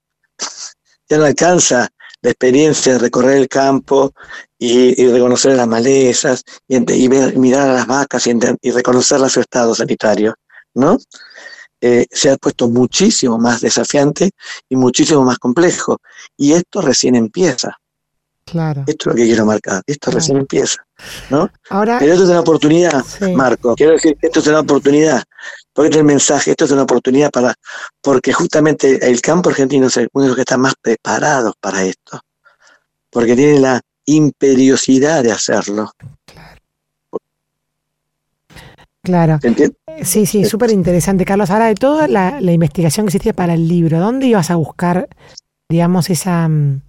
ya 1.09 1.17
no 1.17 1.25
alcanza 1.25 1.89
la 2.21 2.29
experiencia 2.29 2.93
de 2.93 2.99
recorrer 2.99 3.37
el 3.37 3.47
campo 3.47 4.13
y, 4.59 5.07
reconocer 5.07 5.55
las 5.55 5.67
malezas 5.67 6.43
y, 6.67 6.79
mirar 7.09 7.69
a 7.69 7.73
las 7.73 7.87
vacas 7.87 8.27
y, 8.27 8.33
y 8.61 8.71
reconocer 8.71 9.27
su 9.27 9.39
estado 9.39 9.73
sanitario, 9.73 10.35
¿no? 10.75 10.99
Eh, 11.81 12.05
se 12.11 12.29
ha 12.29 12.38
puesto 12.38 12.69
muchísimo 12.69 13.39
más 13.39 13.61
desafiante 13.61 14.31
y 14.69 14.75
muchísimo 14.75 15.23
más 15.23 15.39
complejo. 15.39 15.97
Y 16.38 16.53
esto 16.53 16.81
recién 16.81 17.15
empieza. 17.15 17.77
Claro. 18.45 18.83
Esto 18.85 19.09
es 19.09 19.15
lo 19.15 19.15
que 19.15 19.25
quiero 19.25 19.45
marcar. 19.45 19.81
Esto 19.88 20.11
recién 20.11 20.38
empieza. 20.38 20.85
¿no? 21.29 21.50
Ahora, 21.69 21.97
Pero 22.00 22.13
esto 22.13 22.25
es 22.25 22.29
una 22.29 22.41
oportunidad, 22.41 23.03
Marco. 23.35 23.75
Quiero 23.75 23.93
decir 23.93 24.15
que 24.19 24.27
esto 24.27 24.41
es 24.41 24.47
una 24.47 24.59
oportunidad. 24.59 25.23
Porque 25.73 25.88
este 25.88 25.97
es 25.97 26.01
el 26.01 26.05
mensaje, 26.05 26.51
esto 26.51 26.65
es 26.65 26.71
una 26.71 26.83
oportunidad 26.83 27.31
para, 27.31 27.53
porque 28.01 28.33
justamente 28.33 29.09
el 29.09 29.21
campo 29.21 29.50
argentino 29.50 29.88
es 29.88 29.97
uno 29.97 30.23
de 30.23 30.27
los 30.27 30.35
que 30.35 30.41
está 30.41 30.57
más 30.57 30.73
preparados 30.81 31.53
para 31.59 31.83
esto. 31.83 32.19
Porque 33.09 33.35
tiene 33.35 33.59
la 33.59 33.81
imperiosidad 34.05 35.23
de 35.23 35.31
hacerlo. 35.31 35.91
Claro. 36.25 36.40
Sí, 40.03 40.25
sí, 40.25 40.46
súper 40.46 40.72
interesante, 40.72 41.25
Carlos. 41.25 41.50
Ahora, 41.50 41.67
de 41.67 41.75
toda 41.75 42.08
la, 42.08 42.39
investigación 42.41 43.05
que 43.05 43.12
hiciste 43.12 43.34
para 43.34 43.53
el 43.53 43.67
libro, 43.67 44.00
¿dónde 44.00 44.27
ibas 44.27 44.51
a 44.51 44.55
buscar, 44.55 45.10
digamos, 45.70 46.10
esa, 46.10 46.48
mm, 46.48 46.81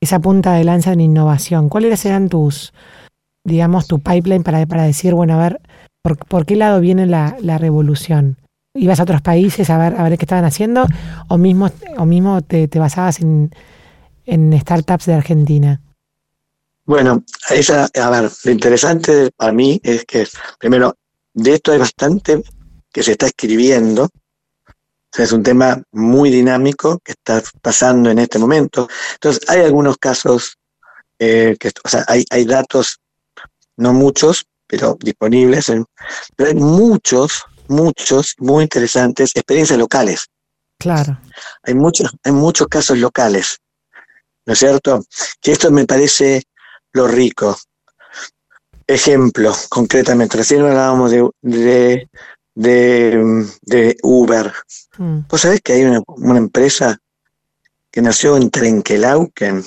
esa 0.00 0.18
punta 0.18 0.54
de 0.54 0.64
lanza 0.64 0.92
en 0.92 1.00
innovación? 1.00 1.68
¿Cuáles 1.68 2.04
eran 2.04 2.28
tus, 2.28 2.72
digamos, 3.44 3.86
tu 3.86 4.00
pipeline 4.00 4.42
para, 4.42 4.64
para 4.66 4.84
decir, 4.84 5.14
bueno, 5.14 5.34
a 5.34 5.42
ver, 5.42 5.60
¿por, 6.02 6.46
qué 6.46 6.56
lado 6.56 6.80
viene 6.80 7.06
la, 7.06 7.36
revolución? 7.58 8.36
¿Ibas 8.74 9.00
a 9.00 9.02
otros 9.02 9.22
países 9.22 9.70
a 9.70 9.78
ver, 9.78 9.98
a 9.98 10.02
ver 10.04 10.18
qué 10.18 10.24
estaban 10.24 10.44
haciendo? 10.44 10.86
¿O 11.28 11.36
mismo, 11.36 11.70
o 11.96 12.06
mismo 12.06 12.40
te, 12.42 12.68
te 12.68 12.78
basabas 12.78 13.20
en, 13.20 13.50
en 14.24 14.58
startups 14.58 15.06
de 15.06 15.14
Argentina? 15.14 15.80
Bueno, 16.84 17.24
esa, 17.50 17.88
a 18.00 18.10
ver, 18.10 18.30
lo 18.44 18.50
interesante 18.50 19.30
para 19.36 19.52
mí 19.52 19.78
es 19.82 20.06
que, 20.06 20.26
primero, 20.58 20.96
de 21.38 21.54
esto 21.54 21.70
hay 21.70 21.78
bastante 21.78 22.42
que 22.92 23.02
se 23.02 23.12
está 23.12 23.26
escribiendo. 23.26 24.08
es 25.16 25.32
un 25.32 25.42
tema 25.42 25.80
muy 25.92 26.30
dinámico 26.30 26.98
que 27.04 27.12
está 27.12 27.42
pasando 27.62 28.10
en 28.10 28.18
este 28.18 28.38
momento. 28.38 28.88
Entonces, 29.14 29.48
hay 29.48 29.60
algunos 29.60 29.96
casos, 29.98 30.58
eh, 31.18 31.56
que, 31.58 31.70
o 31.84 31.88
sea, 31.88 32.04
hay, 32.08 32.24
hay 32.30 32.44
datos, 32.44 32.98
no 33.76 33.92
muchos, 33.92 34.46
pero 34.66 34.96
disponibles, 35.00 35.72
pero 36.36 36.50
hay 36.50 36.56
muchos, 36.56 37.44
muchos, 37.68 38.34
muy 38.38 38.64
interesantes, 38.64 39.30
experiencias 39.34 39.78
locales. 39.78 40.26
Claro. 40.78 41.20
Hay 41.62 41.74
muchos, 41.74 42.10
hay 42.24 42.32
muchos 42.32 42.66
casos 42.66 42.98
locales, 42.98 43.58
¿no 44.44 44.52
es 44.54 44.58
cierto? 44.58 45.04
Que 45.40 45.52
esto 45.52 45.70
me 45.70 45.86
parece 45.86 46.42
lo 46.92 47.06
rico. 47.06 47.56
Ejemplo, 48.88 49.54
concretamente, 49.68 50.38
recién 50.38 50.62
hablábamos 50.62 51.10
de, 51.10 51.28
de, 51.42 52.08
de, 52.54 53.96
Uber. 54.02 54.50
Mm. 54.96 55.18
Vos 55.28 55.42
sabés 55.42 55.60
que 55.60 55.74
hay 55.74 55.84
una, 55.84 56.38
empresa 56.38 56.98
que 57.90 58.00
nació 58.00 58.38
en 58.38 58.50
Trenkelauken, 58.50 59.62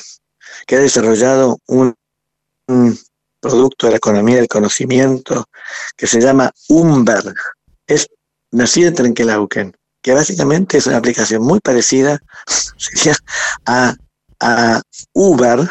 que 0.65 0.75
ha 0.75 0.79
desarrollado 0.79 1.59
un, 1.67 1.95
producto 3.39 3.85
de 3.85 3.91
la 3.91 3.97
economía 3.97 4.37
del 4.37 4.47
conocimiento 4.47 5.45
que 5.95 6.07
se 6.07 6.19
llama 6.19 6.51
Umber. 6.69 7.23
Es 7.85 8.07
nacido 8.49 8.87
en 8.87 8.95
Trenkelauken, 8.95 9.77
que 10.01 10.15
básicamente 10.15 10.79
es 10.79 10.87
una 10.87 10.97
aplicación 10.97 11.43
muy 11.43 11.59
parecida 11.59 12.19
a, 13.67 13.95
a 14.39 14.81
Uber, 15.13 15.69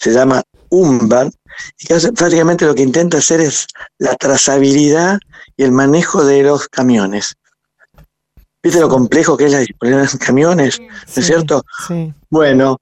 se 0.00 0.12
llama 0.12 0.42
Umber, 0.70 1.30
y 1.78 1.86
que 1.86 1.94
prácticamente 2.12 2.66
lo 2.66 2.74
que 2.74 2.82
intenta 2.82 3.18
hacer 3.18 3.40
es 3.40 3.66
la 3.98 4.14
trazabilidad 4.16 5.18
y 5.56 5.64
el 5.64 5.72
manejo 5.72 6.24
de 6.24 6.42
los 6.42 6.68
camiones. 6.68 7.34
¿Viste 8.62 8.80
lo 8.80 8.88
complejo 8.88 9.36
que 9.36 9.46
es 9.46 9.52
la 9.52 9.60
disciplina 9.60 10.02
de 10.02 10.18
camiones? 10.18 10.80
¿No 10.80 10.86
es 11.22 11.26
cierto? 11.26 11.64
Sí. 11.86 12.12
Bueno, 12.28 12.78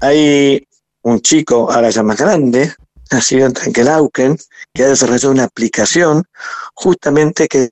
hay 0.00 0.66
un 1.02 1.20
chico, 1.20 1.70
ahora 1.70 1.90
ya 1.90 2.02
más 2.02 2.18
grande, 2.18 2.74
nacido 3.10 3.46
en 3.46 3.52
Tranquilauquen, 3.52 4.38
que 4.74 4.84
ha 4.84 4.88
desarrollado 4.88 5.32
una 5.32 5.44
aplicación 5.44 6.24
justamente 6.74 7.48
que 7.48 7.70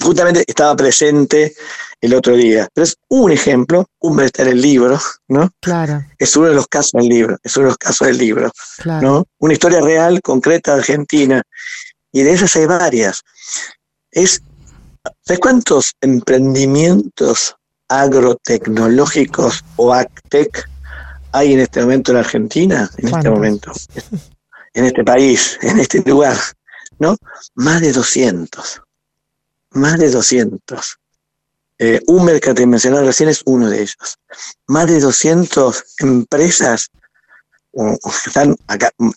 justamente 0.00 0.44
estaba 0.46 0.76
presente 0.76 1.54
el 2.02 2.14
otro 2.14 2.36
día. 2.36 2.68
Pero 2.74 2.84
es 2.84 2.96
un 3.08 3.30
ejemplo, 3.30 3.86
un 4.00 4.20
está 4.20 4.42
en 4.42 4.48
el 4.48 4.60
libro, 4.60 5.00
¿no? 5.28 5.50
Claro. 5.60 6.04
Es 6.18 6.36
uno 6.36 6.48
de 6.48 6.54
los 6.56 6.66
casos 6.66 6.92
del 6.92 7.08
libro, 7.08 7.38
es 7.42 7.56
uno 7.56 7.66
de 7.66 7.70
los 7.70 7.78
casos 7.78 8.08
del 8.08 8.18
libro, 8.18 8.50
Claro. 8.78 9.08
¿no? 9.08 9.26
Una 9.38 9.52
historia 9.54 9.80
real, 9.80 10.20
concreta, 10.20 10.74
argentina. 10.74 11.42
Y 12.10 12.22
de 12.22 12.32
esas 12.32 12.54
hay 12.56 12.66
varias. 12.66 13.22
Es, 14.10 14.42
¿Sabes 15.22 15.40
cuántos 15.40 15.92
emprendimientos 16.00 17.56
agrotecnológicos 17.88 19.64
o 19.76 19.94
AgTech 19.94 20.68
hay 21.30 21.54
en 21.54 21.60
este 21.60 21.80
momento 21.82 22.10
en 22.10 22.18
Argentina? 22.18 22.90
En 22.98 23.14
este 23.14 23.30
momento. 23.30 23.72
En 24.74 24.86
este 24.86 25.04
país, 25.04 25.58
en 25.62 25.78
este 25.78 26.02
lugar, 26.04 26.36
¿no? 26.98 27.16
Más 27.54 27.80
de 27.80 27.92
200. 27.92 28.82
Más 29.70 29.98
de 29.98 30.10
200. 30.10 30.98
Eh, 31.84 32.00
Humer, 32.06 32.40
que 32.40 32.54
te 32.54 32.64
recién, 32.64 33.28
es 33.28 33.42
uno 33.44 33.68
de 33.68 33.82
ellos. 33.82 34.16
Más 34.68 34.86
de 34.86 35.00
200 35.00 35.84
empresas 35.98 36.88
están 38.24 38.56
acá. 38.68 38.90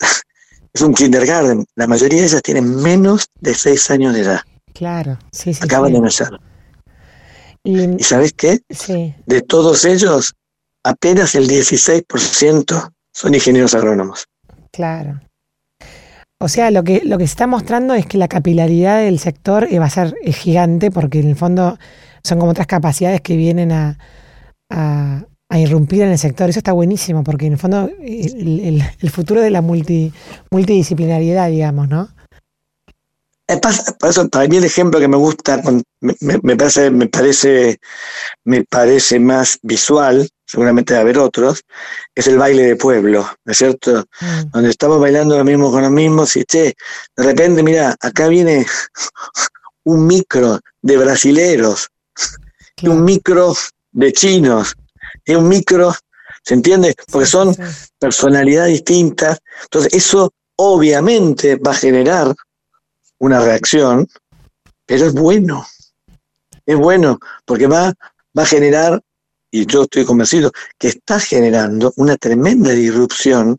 Es 0.74 0.81
un 0.81 0.93
kindergarten. 0.93 1.63
La 1.75 1.88
mayoría 1.88 2.19
de 2.19 2.27
ellas 2.27 2.41
tienen 2.41 2.75
menos 2.81 3.27
de 3.39 3.53
6 3.53 3.91
años 3.91 4.13
de 4.13 4.22
edad. 4.22 4.41
Claro, 4.74 5.17
sí, 5.31 5.53
sí. 5.53 5.62
Acaban 5.63 5.91
sí. 5.91 5.93
de 5.93 6.01
nacer. 6.01 6.29
Y, 7.63 7.81
¿Y 7.98 8.03
sabes 8.03 8.34
qué? 8.34 8.60
sí, 8.69 9.15
De 9.25 9.41
todos 9.41 9.86
ellos, 9.86 10.34
apenas 10.84 11.34
el 11.36 11.48
16% 11.48 12.91
son 13.13 13.34
ingenieros 13.34 13.74
agrónomos. 13.75 14.25
claro. 14.74 15.22
O 16.39 16.50
sea, 16.50 16.69
lo 16.69 16.84
que, 16.84 17.01
lo 17.05 17.17
que 17.17 17.25
se 17.25 17.31
está 17.31 17.48
mostrando 17.48 17.93
es 17.93 18.05
que 18.05 18.17
la 18.17 18.27
capilaridad 18.27 19.00
del 19.00 19.19
sector 19.19 19.67
eh, 19.72 19.79
va 19.79 19.86
a 19.86 19.89
ser 19.89 20.15
eh, 20.22 20.34
gigante 20.34 20.91
porque 20.91 21.19
en 21.19 21.29
el 21.29 21.36
fondo 21.38 21.79
son 22.25 22.39
como 22.39 22.51
otras 22.51 22.67
capacidades 22.67 23.22
que 23.22 23.38
vienen 23.38 23.72
a, 23.72 23.98
a, 24.70 25.24
a 25.50 25.60
irrumpir 25.60 26.01
en 26.01 26.10
el 26.10 26.17
sector. 26.17 26.50
Eso 26.50 26.60
está 26.60 26.74
buenísimo 26.74 27.24
porque 27.24 27.46
en 27.46 27.53
el 27.53 27.60
fondo 27.60 27.89
el, 28.01 28.60
el- 28.60 28.84
el 29.00 29.10
futuro 29.10 29.41
de 29.41 29.51
la 29.51 29.62
multi, 29.62 30.12
multidisciplinariedad, 30.51 31.50
digamos, 31.50 31.88
¿no? 31.88 32.10
Eh, 33.48 33.58
Por 34.00 34.10
eso, 34.10 34.27
para 34.27 34.48
mí 34.48 34.58
el 34.58 34.63
ejemplo 34.63 35.00
que 35.00 35.08
me 35.08 35.17
gusta, 35.17 35.62
me- 36.01 36.13
me 36.41 36.55
parece, 36.58 36.89
me 36.89 37.08
parece, 37.08 37.77
me 38.44 38.63
parece 38.63 39.20
más 39.20 39.60
visual, 39.62 40.27
seguramente 40.48 40.94
va 40.94 41.00
a 41.00 41.01
haber 41.03 41.20
otros, 41.20 41.62
es 42.15 42.25
el 42.25 42.39
baile 42.39 42.63
de 42.63 42.75
pueblo, 42.75 43.27
¿no 43.46 43.51
es 43.51 43.58
cierto? 43.60 44.05
Mm, 44.20 44.50
Donde 44.51 44.70
estamos 44.72 45.00
bailando 45.00 45.38
lo 45.38 45.44
mismo 45.44 45.70
con 45.72 45.84
los 45.84 45.91
mismos 45.91 46.36
y 46.38 46.44
che, 46.46 46.74
de 47.15 47.24
repente, 47.24 47.62
mira, 47.62 47.96
acá 48.00 48.27
viene 48.29 48.65
un 49.84 50.08
micro 50.08 50.60
de 50.82 50.98
brasileros, 50.98 51.89
y 52.77 52.82
claro. 52.82 52.96
un 52.96 53.05
micro 53.05 53.53
de 53.91 54.12
chinos, 54.13 54.75
y 55.25 55.36
un 55.36 55.48
micro, 55.48 55.94
¿se 56.44 56.53
entiende? 56.53 56.96
Porque 57.12 57.27
son 57.27 57.53
sí, 57.53 57.62
sí. 57.63 57.88
personalidades 57.98 58.74
distintas. 58.74 59.39
Entonces, 59.63 59.94
eso 59.94 60.34
obviamente 60.58 61.55
va 61.55 61.72
a 61.72 61.75
generar 61.75 62.36
una 63.20 63.39
reacción, 63.39 64.08
pero 64.86 65.05
es 65.05 65.13
bueno. 65.13 65.65
Es 66.65 66.77
bueno, 66.77 67.20
porque 67.46 67.67
va, 67.67 67.94
va 68.38 68.44
a 68.44 68.48
generar, 68.48 69.01
y 69.51 69.65
yo 69.65 69.84
estoy 69.84 70.05
convencido, 70.05 70.51
que 70.77 70.89
está 70.89 71.20
generando 71.20 71.94
una 71.98 72.17
tremenda 72.17 72.72
disrupción 72.72 73.58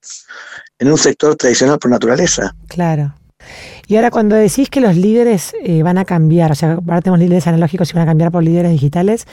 en 0.78 0.92
un 0.92 0.99
sector 0.99 1.37
tradicional 1.37 1.78
por 1.78 1.90
naturaleza. 1.90 2.54
Claro. 2.68 3.14
Y 3.87 3.97
ahora 3.97 4.11
cuando 4.11 4.37
decís 4.37 4.69
que 4.69 4.81
los 4.81 4.97
líderes 4.97 5.55
eh, 5.62 5.83
van 5.83 5.99
a 5.99 6.05
cambiar, 6.05 6.52
o 6.52 6.55
sea, 6.55 6.73
ahora 6.73 7.00
tenemos 7.00 7.21
líderes 7.21 7.47
analógicos 7.47 7.90
y 7.90 7.95
van 7.95 8.02
a 8.02 8.11
cambiar 8.11 8.33
por 8.33 8.42
líderes 8.42 8.72
digitales, 8.72 9.27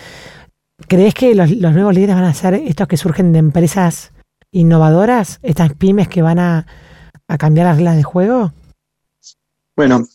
¿crees 0.87 1.13
que 1.13 1.33
los, 1.33 1.49
los 1.49 1.73
nuevos 1.73 1.95
líderes 1.95 2.15
van 2.15 2.25
a 2.25 2.33
ser 2.33 2.53
estos 2.55 2.87
que 2.87 2.97
surgen 2.97 3.33
de 3.33 3.39
empresas 3.39 4.11
innovadoras, 4.51 5.39
estas 5.41 5.73
pymes 5.73 6.07
que 6.07 6.21
van 6.21 6.37
a, 6.37 6.67
a 7.27 7.37
cambiar 7.37 7.67
las 7.67 7.77
reglas 7.77 7.95
de 7.95 8.03
juego? 8.03 8.53
Bueno, 9.75 10.07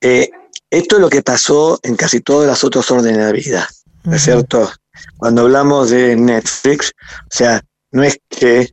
eh, 0.00 0.30
esto 0.70 0.96
es 0.96 1.00
lo 1.00 1.08
que 1.08 1.22
pasó 1.22 1.78
en 1.82 1.96
casi 1.96 2.20
todos 2.20 2.46
los 2.46 2.64
otros 2.64 2.90
órdenes 2.90 3.18
de 3.18 3.24
la 3.24 3.32
vida. 3.32 3.68
¿no 4.04 4.14
es 4.14 4.22
cierto? 4.22 4.70
Cuando 5.16 5.42
hablamos 5.42 5.90
de 5.90 6.16
Netflix, 6.16 6.92
o 7.22 7.30
sea, 7.30 7.62
no 7.92 8.02
es 8.02 8.18
que 8.28 8.72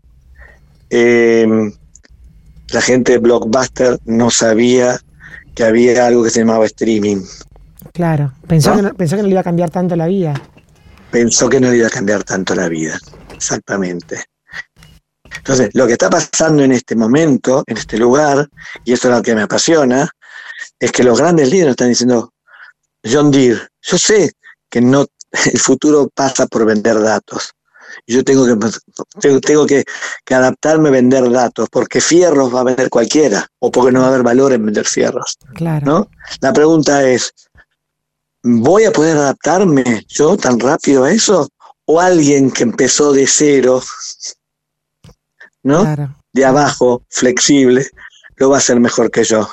eh, 0.90 1.72
la 2.70 2.82
gente 2.82 3.14
de 3.14 3.18
Blockbuster 3.20 4.00
no 4.06 4.30
sabía 4.30 5.00
que 5.54 5.64
había 5.64 6.06
algo 6.06 6.24
que 6.24 6.30
se 6.30 6.40
llamaba 6.40 6.66
streaming. 6.66 7.22
Claro, 7.94 8.34
pensó, 8.48 8.72
¿No? 8.72 8.76
que 8.76 8.82
no, 8.82 8.94
pensó 8.94 9.16
que 9.16 9.22
no 9.22 9.28
le 9.28 9.34
iba 9.34 9.42
a 9.42 9.46
cambiar 9.46 9.70
tanto 9.70 9.96
la 9.96 10.08
vida. 10.08 10.42
Pensó 11.12 11.48
que 11.48 11.60
no 11.60 11.70
le 11.70 11.78
iba 11.78 11.88
a 11.88 11.92
cambiar 11.92 12.24
tanto 12.24 12.56
la 12.56 12.68
vida. 12.68 13.00
Exactamente. 13.34 14.26
Entonces, 15.38 15.70
lo 15.74 15.88
que 15.88 15.94
está 15.94 16.10
pasando 16.10 16.64
en 16.64 16.72
este 16.72 16.96
momento, 16.96 17.64
en 17.68 17.78
este 17.78 17.98
lugar, 17.98 18.50
y 18.84 18.94
esto 18.94 19.10
es 19.10 19.16
lo 19.16 19.22
que 19.22 19.36
me 19.36 19.44
apasiona, 19.44 20.10
es 20.80 20.92
que 20.92 21.04
los 21.04 21.20
grandes 21.20 21.50
líderes 21.50 21.72
están 21.72 21.90
diciendo, 21.90 22.34
John 23.04 23.32
Deere, 23.32 23.62
yo 23.82 23.98
sé 23.98 24.32
que 24.70 24.82
no 24.82 25.06
el 25.54 25.60
futuro 25.60 26.10
pasa 26.14 26.48
por 26.48 26.66
vender 26.66 27.00
datos. 27.02 27.54
Yo 28.08 28.24
tengo 28.24 28.46
que 28.46 28.56
tengo, 29.20 29.40
tengo 29.40 29.66
que, 29.66 29.84
que 30.24 30.36
adaptarme 30.36 30.90
a 30.90 30.94
vender 30.94 31.30
datos, 31.32 31.70
porque 31.72 32.02
fierros 32.02 32.54
va 32.54 32.62
a 32.62 32.66
vender 32.66 32.90
cualquiera, 32.90 33.48
o 33.60 33.72
porque 33.72 33.92
no 33.92 34.00
va 34.02 34.08
a 34.08 34.10
haber 34.10 34.24
valor 34.24 34.54
en 34.54 34.66
vender 34.66 34.86
fierros. 34.86 35.38
Claro. 35.54 35.86
¿no? 35.86 36.10
La 36.42 36.54
pregunta 36.54 37.08
es, 37.08 37.34
¿voy 38.44 38.86
a 38.86 38.92
poder 38.92 39.18
adaptarme 39.18 40.06
yo 40.08 40.38
tan 40.38 40.60
rápido 40.60 41.04
a 41.04 41.12
eso? 41.12 41.50
¿O 41.86 42.00
alguien 42.00 42.52
que 42.52 42.64
empezó 42.64 43.14
de 43.14 43.28
cero, 43.28 43.82
¿no? 45.64 45.82
Claro. 45.82 46.16
De 46.34 46.46
abajo, 46.46 47.04
flexible, 47.10 47.88
lo 48.38 48.50
va 48.50 48.58
a 48.58 48.60
hacer 48.60 48.80
mejor 48.80 49.12
que 49.12 49.24
yo? 49.24 49.48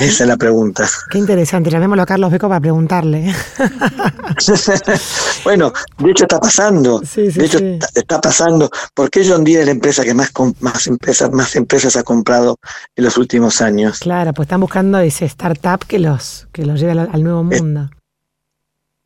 Esa 0.00 0.24
es 0.24 0.28
la 0.28 0.36
pregunta. 0.36 0.88
Qué 1.10 1.18
interesante. 1.18 1.70
Llamémoslo 1.70 2.02
a 2.02 2.06
Carlos 2.06 2.30
Beco 2.30 2.48
para 2.48 2.60
preguntarle. 2.60 3.34
bueno, 5.44 5.72
de 5.98 6.10
hecho 6.10 6.24
está 6.24 6.40
pasando. 6.40 7.00
Sí, 7.04 7.30
sí, 7.30 7.38
de 7.38 7.46
hecho 7.46 7.58
sí. 7.58 7.78
está, 7.94 8.20
pasando. 8.20 8.70
¿Por 8.94 9.10
qué 9.10 9.26
John 9.28 9.44
Deere 9.44 9.60
es 9.60 9.66
la 9.66 9.72
empresa 9.72 10.02
que 10.02 10.14
más, 10.14 10.32
más, 10.60 10.86
empresas, 10.86 11.30
más 11.32 11.54
empresas 11.54 11.96
ha 11.96 12.02
comprado 12.02 12.58
en 12.96 13.04
los 13.04 13.18
últimos 13.18 13.60
años? 13.60 13.98
Claro, 14.00 14.32
pues 14.32 14.46
están 14.46 14.60
buscando 14.60 14.98
ese 15.00 15.26
startup 15.26 15.84
que 15.86 15.98
los, 15.98 16.48
que 16.52 16.64
los 16.64 16.80
lleve 16.80 16.92
al, 16.92 17.10
al 17.12 17.22
nuevo 17.22 17.40
Eh, 17.52 17.60
mundo. 17.60 17.90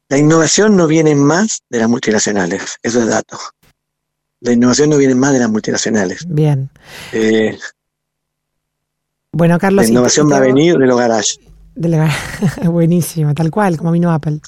La 0.08 0.18
innovación 0.18 0.76
no 0.76 0.86
viene 0.86 1.14
más 1.14 1.62
de 1.70 1.78
las 1.80 1.88
multinacionales, 1.88 2.76
eso 2.82 3.00
es 3.00 3.06
dato. 3.08 3.38
La 4.40 4.52
innovación 4.52 4.90
no 4.90 4.98
viene 4.98 5.14
más 5.14 5.32
de 5.32 5.38
las 5.40 5.48
multinacionales. 5.48 6.24
Bien. 6.28 6.70
Eh, 7.12 7.58
Bueno, 9.34 9.58
Carlos. 9.58 9.84
la 9.84 9.90
innovación 9.90 10.30
va 10.30 10.38
a 10.38 10.40
venir 10.40 10.78
de 10.78 10.86
los 10.86 10.98
garages. 10.98 11.40
Buenísimo, 12.64 13.34
tal 13.34 13.50
cual, 13.50 13.76
como 13.76 13.92
vino 13.92 14.10
Apple. 14.12 14.40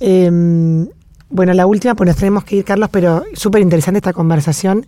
Eh, 0.00 0.86
bueno, 1.30 1.54
la 1.54 1.64
última, 1.64 1.94
pues 1.94 2.08
nos 2.08 2.16
tenemos 2.16 2.44
que 2.44 2.56
ir, 2.56 2.64
Carlos, 2.64 2.90
pero 2.92 3.24
súper 3.32 3.62
interesante 3.62 3.98
esta 3.98 4.12
conversación. 4.12 4.86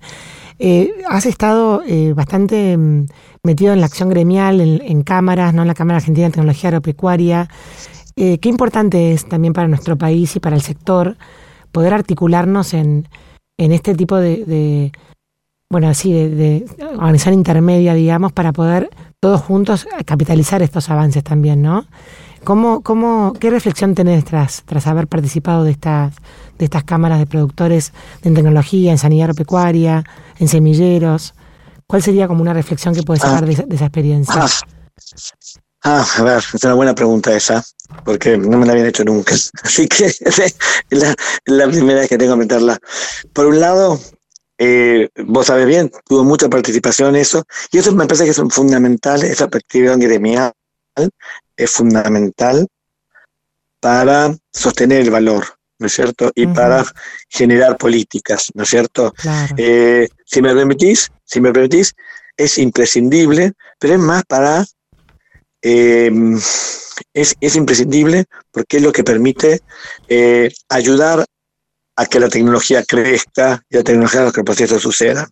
Eh, 0.58 0.92
has 1.08 1.24
estado 1.24 1.82
eh, 1.86 2.12
bastante 2.14 2.76
mm, 2.76 3.06
metido 3.42 3.72
en 3.72 3.80
la 3.80 3.86
acción 3.86 4.10
gremial, 4.10 4.60
en, 4.60 4.82
en 4.82 5.02
cámaras, 5.02 5.54
¿no? 5.54 5.62
En 5.62 5.68
la 5.68 5.74
Cámara 5.74 5.96
Argentina 5.96 6.26
de 6.26 6.32
Tecnología 6.32 6.68
Agropecuaria. 6.68 7.48
Eh, 8.16 8.38
qué 8.38 8.50
importante 8.50 9.12
es 9.12 9.26
también 9.26 9.54
para 9.54 9.68
nuestro 9.68 9.96
país 9.96 10.36
y 10.36 10.40
para 10.40 10.54
el 10.54 10.62
sector 10.62 11.16
poder 11.72 11.94
articularnos 11.94 12.74
en, 12.74 13.08
en 13.56 13.72
este 13.72 13.94
tipo 13.94 14.16
de, 14.16 14.44
de, 14.44 14.92
bueno, 15.70 15.88
así, 15.88 16.12
de, 16.12 16.28
de 16.28 16.66
organización 16.92 17.34
intermedia, 17.34 17.94
digamos, 17.94 18.32
para 18.32 18.52
poder 18.52 18.90
todos 19.24 19.40
juntos 19.40 19.86
capitalizar 20.04 20.60
estos 20.60 20.90
avances 20.90 21.24
también, 21.24 21.62
¿no? 21.62 21.86
¿Cómo, 22.44 22.82
cómo, 22.82 23.32
¿Qué 23.40 23.48
reflexión 23.48 23.94
tenés 23.94 24.22
tras, 24.26 24.64
tras 24.66 24.86
haber 24.86 25.06
participado 25.08 25.64
de 25.64 25.70
estas, 25.70 26.12
de 26.58 26.66
estas 26.66 26.84
cámaras 26.84 27.18
de 27.20 27.24
productores 27.26 27.94
en 28.22 28.34
tecnología, 28.34 28.90
en 28.92 28.98
sanidad 28.98 29.24
agropecuaria, 29.30 30.04
en 30.38 30.48
semilleros? 30.48 31.32
¿Cuál 31.86 32.02
sería 32.02 32.28
como 32.28 32.42
una 32.42 32.52
reflexión 32.52 32.94
que 32.94 33.02
puedes 33.02 33.24
Ah. 33.24 33.28
sacar 33.30 33.46
de, 33.46 33.52
esa- 33.54 33.62
de 33.62 33.76
esa 33.76 33.86
experiencia? 33.86 34.34
Ah, 34.44 34.48
ah, 35.84 36.06
a 36.18 36.22
ver, 36.22 36.44
es 36.52 36.62
una 36.62 36.74
buena 36.74 36.94
pregunta 36.94 37.34
esa, 37.34 37.64
porque 38.04 38.36
no 38.36 38.58
me 38.58 38.66
la 38.66 38.72
habían 38.72 38.88
hecho 38.88 39.04
nunca. 39.04 39.34
Así 39.62 39.88
que 39.88 40.04
es 40.04 40.18
la, 40.90 41.14
la 41.46 41.66
primera 41.68 42.00
vez 42.00 42.10
que 42.10 42.18
tengo 42.18 42.34
que 42.34 42.40
meterla. 42.40 42.78
Por 43.32 43.46
un 43.46 43.58
lado, 43.58 43.98
eh, 44.64 45.10
vos 45.26 45.46
sabés 45.46 45.66
bien, 45.66 45.90
tuvo 46.06 46.24
mucha 46.24 46.48
participación 46.48 47.10
en 47.10 47.22
eso, 47.22 47.44
y 47.70 47.78
eso 47.78 47.92
me 47.92 48.06
parece 48.06 48.24
que 48.24 48.30
es 48.30 48.40
fundamental, 48.50 49.22
esa 49.22 49.44
actividad 49.44 49.98
gremial 49.98 50.52
es 51.56 51.70
fundamental 51.70 52.66
para 53.80 54.34
sostener 54.52 55.02
el 55.02 55.10
valor, 55.10 55.44
¿no 55.78 55.86
es 55.86 55.92
cierto? 55.92 56.32
Y 56.34 56.46
para 56.46 56.84
generar 57.28 57.76
políticas, 57.76 58.50
¿no 58.54 58.62
es 58.62 58.70
cierto? 58.70 59.12
Claro. 59.12 59.54
Eh, 59.58 60.08
si 60.24 60.40
me 60.40 60.54
permitís, 60.54 61.10
si 61.24 61.40
me 61.40 61.52
permitís, 61.52 61.94
es 62.36 62.58
imprescindible, 62.58 63.52
pero 63.78 63.94
es 63.94 64.00
más 64.00 64.24
para 64.24 64.64
eh, 65.62 66.10
es, 67.12 67.34
es, 67.40 67.56
imprescindible 67.56 68.24
porque 68.50 68.76
es 68.76 68.82
lo 68.82 68.92
que 68.92 69.04
permite 69.04 69.60
eh, 70.08 70.50
ayudar 70.68 71.24
a 71.96 72.06
que 72.06 72.20
la 72.20 72.28
tecnología 72.28 72.84
crezca 72.84 73.62
y 73.68 73.76
la 73.76 73.82
tecnología 73.82 74.26
a 74.26 74.32
que 74.32 74.40
el 74.40 74.44
proceso 74.44 74.78
suceda. 74.78 75.28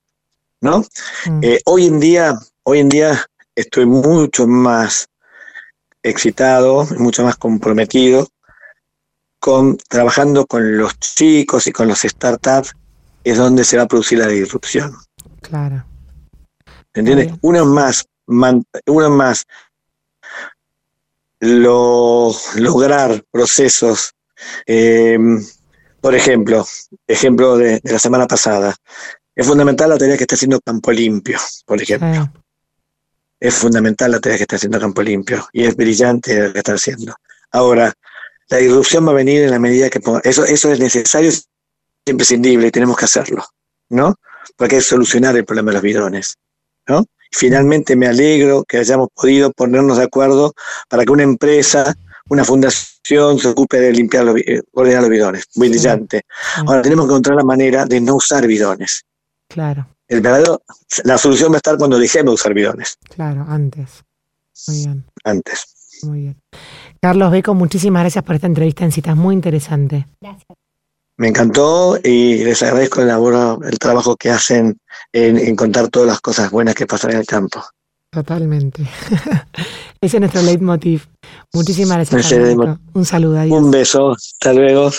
¿no? 0.60 0.84
Mm. 1.26 1.40
Eh, 1.42 1.60
hoy 1.66 1.86
en 1.86 2.00
día, 2.00 2.38
hoy 2.62 2.78
en 2.78 2.88
día 2.88 3.26
estoy 3.54 3.84
mucho 3.86 4.46
más 4.46 5.08
excitado, 6.02 6.86
mucho 6.98 7.24
más 7.24 7.36
comprometido 7.36 8.28
con 9.42 9.76
trabajando 9.76 10.46
con 10.46 10.78
los 10.78 10.96
chicos 11.00 11.66
y 11.66 11.72
con 11.72 11.88
los 11.88 12.02
startups, 12.02 12.74
es 13.24 13.36
donde 13.36 13.64
se 13.64 13.76
va 13.76 13.82
a 13.82 13.88
producir 13.88 14.20
la 14.20 14.28
disrupción. 14.28 14.94
Claro. 15.40 15.84
¿Entiendes? 16.94 17.32
Uno 17.40 17.66
más, 17.66 18.06
uno 18.26 19.10
más 19.10 19.44
lo, 21.40 22.32
lograr 22.54 23.24
procesos, 23.32 24.14
eh, 24.66 25.18
por 26.02 26.16
ejemplo, 26.16 26.66
ejemplo 27.06 27.56
de, 27.56 27.80
de, 27.80 27.92
la 27.92 27.98
semana 27.98 28.26
pasada, 28.26 28.74
es 29.36 29.46
fundamental 29.46 29.88
la 29.88 29.96
tarea 29.96 30.16
que 30.16 30.24
está 30.24 30.34
haciendo 30.34 30.60
Campo 30.60 30.90
Limpio, 30.90 31.38
por 31.64 31.80
ejemplo. 31.80 32.28
Es 33.38 33.54
fundamental 33.54 34.10
la 34.10 34.20
tarea 34.20 34.36
que 34.36 34.42
está 34.42 34.56
haciendo 34.56 34.80
Campo 34.80 35.00
Limpio 35.00 35.48
y 35.52 35.64
es 35.64 35.76
brillante 35.76 36.48
lo 36.48 36.52
que 36.52 36.58
está 36.58 36.74
haciendo. 36.74 37.14
Ahora, 37.52 37.92
la 38.48 38.56
disrupción 38.58 39.06
va 39.06 39.12
a 39.12 39.14
venir 39.14 39.42
en 39.42 39.52
la 39.52 39.60
medida 39.60 39.88
que 39.88 40.00
eso 40.24 40.44
eso 40.44 40.72
es 40.72 40.80
necesario, 40.80 41.28
es 41.28 41.48
imprescindible 42.04 42.66
y 42.66 42.70
tenemos 42.72 42.96
que 42.96 43.04
hacerlo, 43.04 43.44
¿no? 43.88 44.16
Porque 44.56 44.74
hay 44.74 44.80
que 44.80 44.86
solucionar 44.86 45.36
el 45.36 45.44
problema 45.44 45.70
de 45.70 45.74
los 45.74 45.82
bidones, 45.82 46.36
¿no? 46.88 47.06
Finalmente 47.30 47.94
me 47.94 48.08
alegro 48.08 48.64
que 48.64 48.78
hayamos 48.78 49.08
podido 49.14 49.52
ponernos 49.52 49.98
de 49.98 50.04
acuerdo 50.04 50.52
para 50.88 51.04
que 51.04 51.12
una 51.12 51.22
empresa, 51.22 51.94
una 52.28 52.44
fundación 52.44 53.38
se 53.38 53.48
ocupe 53.48 53.78
de 53.80 53.92
limpiar 53.92 54.24
los, 54.24 54.36
eh, 54.36 54.62
ordenar 54.72 55.02
los 55.02 55.10
bidones. 55.10 55.44
Muy 55.56 55.68
brillante. 55.68 56.22
Ahora 56.66 56.82
tenemos 56.82 57.06
que 57.06 57.12
encontrar 57.12 57.36
la 57.36 57.44
manera 57.44 57.84
de 57.84 58.00
no 58.00 58.16
usar 58.16 58.46
bidones. 58.46 59.04
Claro. 59.48 59.86
El 60.08 60.20
verdadero, 60.20 60.62
la 61.04 61.18
solución 61.18 61.52
va 61.52 61.56
a 61.56 61.58
estar 61.58 61.76
cuando 61.78 61.98
dejemos 61.98 62.32
de 62.32 62.34
usar 62.34 62.54
bidones. 62.54 62.98
Claro, 63.14 63.46
antes. 63.48 64.04
Muy 64.68 64.78
bien. 64.78 65.04
Antes. 65.24 65.64
Muy 66.02 66.20
bien. 66.20 66.42
Carlos 67.00 67.30
Beco, 67.30 67.54
muchísimas 67.54 68.02
gracias 68.02 68.24
por 68.24 68.34
esta 68.34 68.46
entrevista 68.46 68.84
en 68.84 68.92
citas, 68.92 69.16
muy 69.16 69.34
interesante. 69.34 70.06
Gracias. 70.20 70.46
Me 71.16 71.28
encantó 71.28 71.98
y 72.02 72.42
les 72.44 72.62
agradezco 72.62 73.00
el, 73.00 73.08
labor, 73.08 73.64
el 73.64 73.78
trabajo 73.78 74.16
que 74.16 74.30
hacen 74.30 74.78
en, 75.12 75.38
en, 75.38 75.54
contar 75.54 75.88
todas 75.88 76.08
las 76.08 76.20
cosas 76.20 76.50
buenas 76.50 76.74
que 76.74 76.86
pasan 76.86 77.12
en 77.12 77.18
el 77.18 77.26
campo. 77.26 77.62
Totalmente. 78.12 78.82
Ese 80.02 80.16
es 80.18 80.20
nuestro 80.20 80.42
leitmotiv. 80.42 81.06
Muchísimas 81.54 81.96
gracias. 81.96 82.28
Carlos. 82.28 82.78
Un 82.92 83.04
saludo. 83.06 83.38
Adiós. 83.38 83.58
Un 83.58 83.70
beso. 83.70 84.12
Hasta 84.12 84.52
luego. 84.52 84.90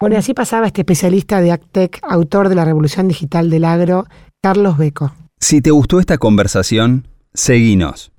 Bueno, 0.00 0.16
y 0.16 0.18
así 0.18 0.34
pasaba 0.34 0.66
este 0.66 0.80
especialista 0.80 1.40
de 1.40 1.52
Actec, 1.52 2.00
autor 2.02 2.48
de 2.48 2.56
la 2.56 2.64
revolución 2.64 3.06
digital 3.06 3.48
del 3.48 3.64
agro, 3.64 4.06
Carlos 4.42 4.76
Beco. 4.76 5.14
Si 5.38 5.60
te 5.60 5.70
gustó 5.70 6.00
esta 6.00 6.18
conversación, 6.18 7.06
seguinos. 7.32 8.10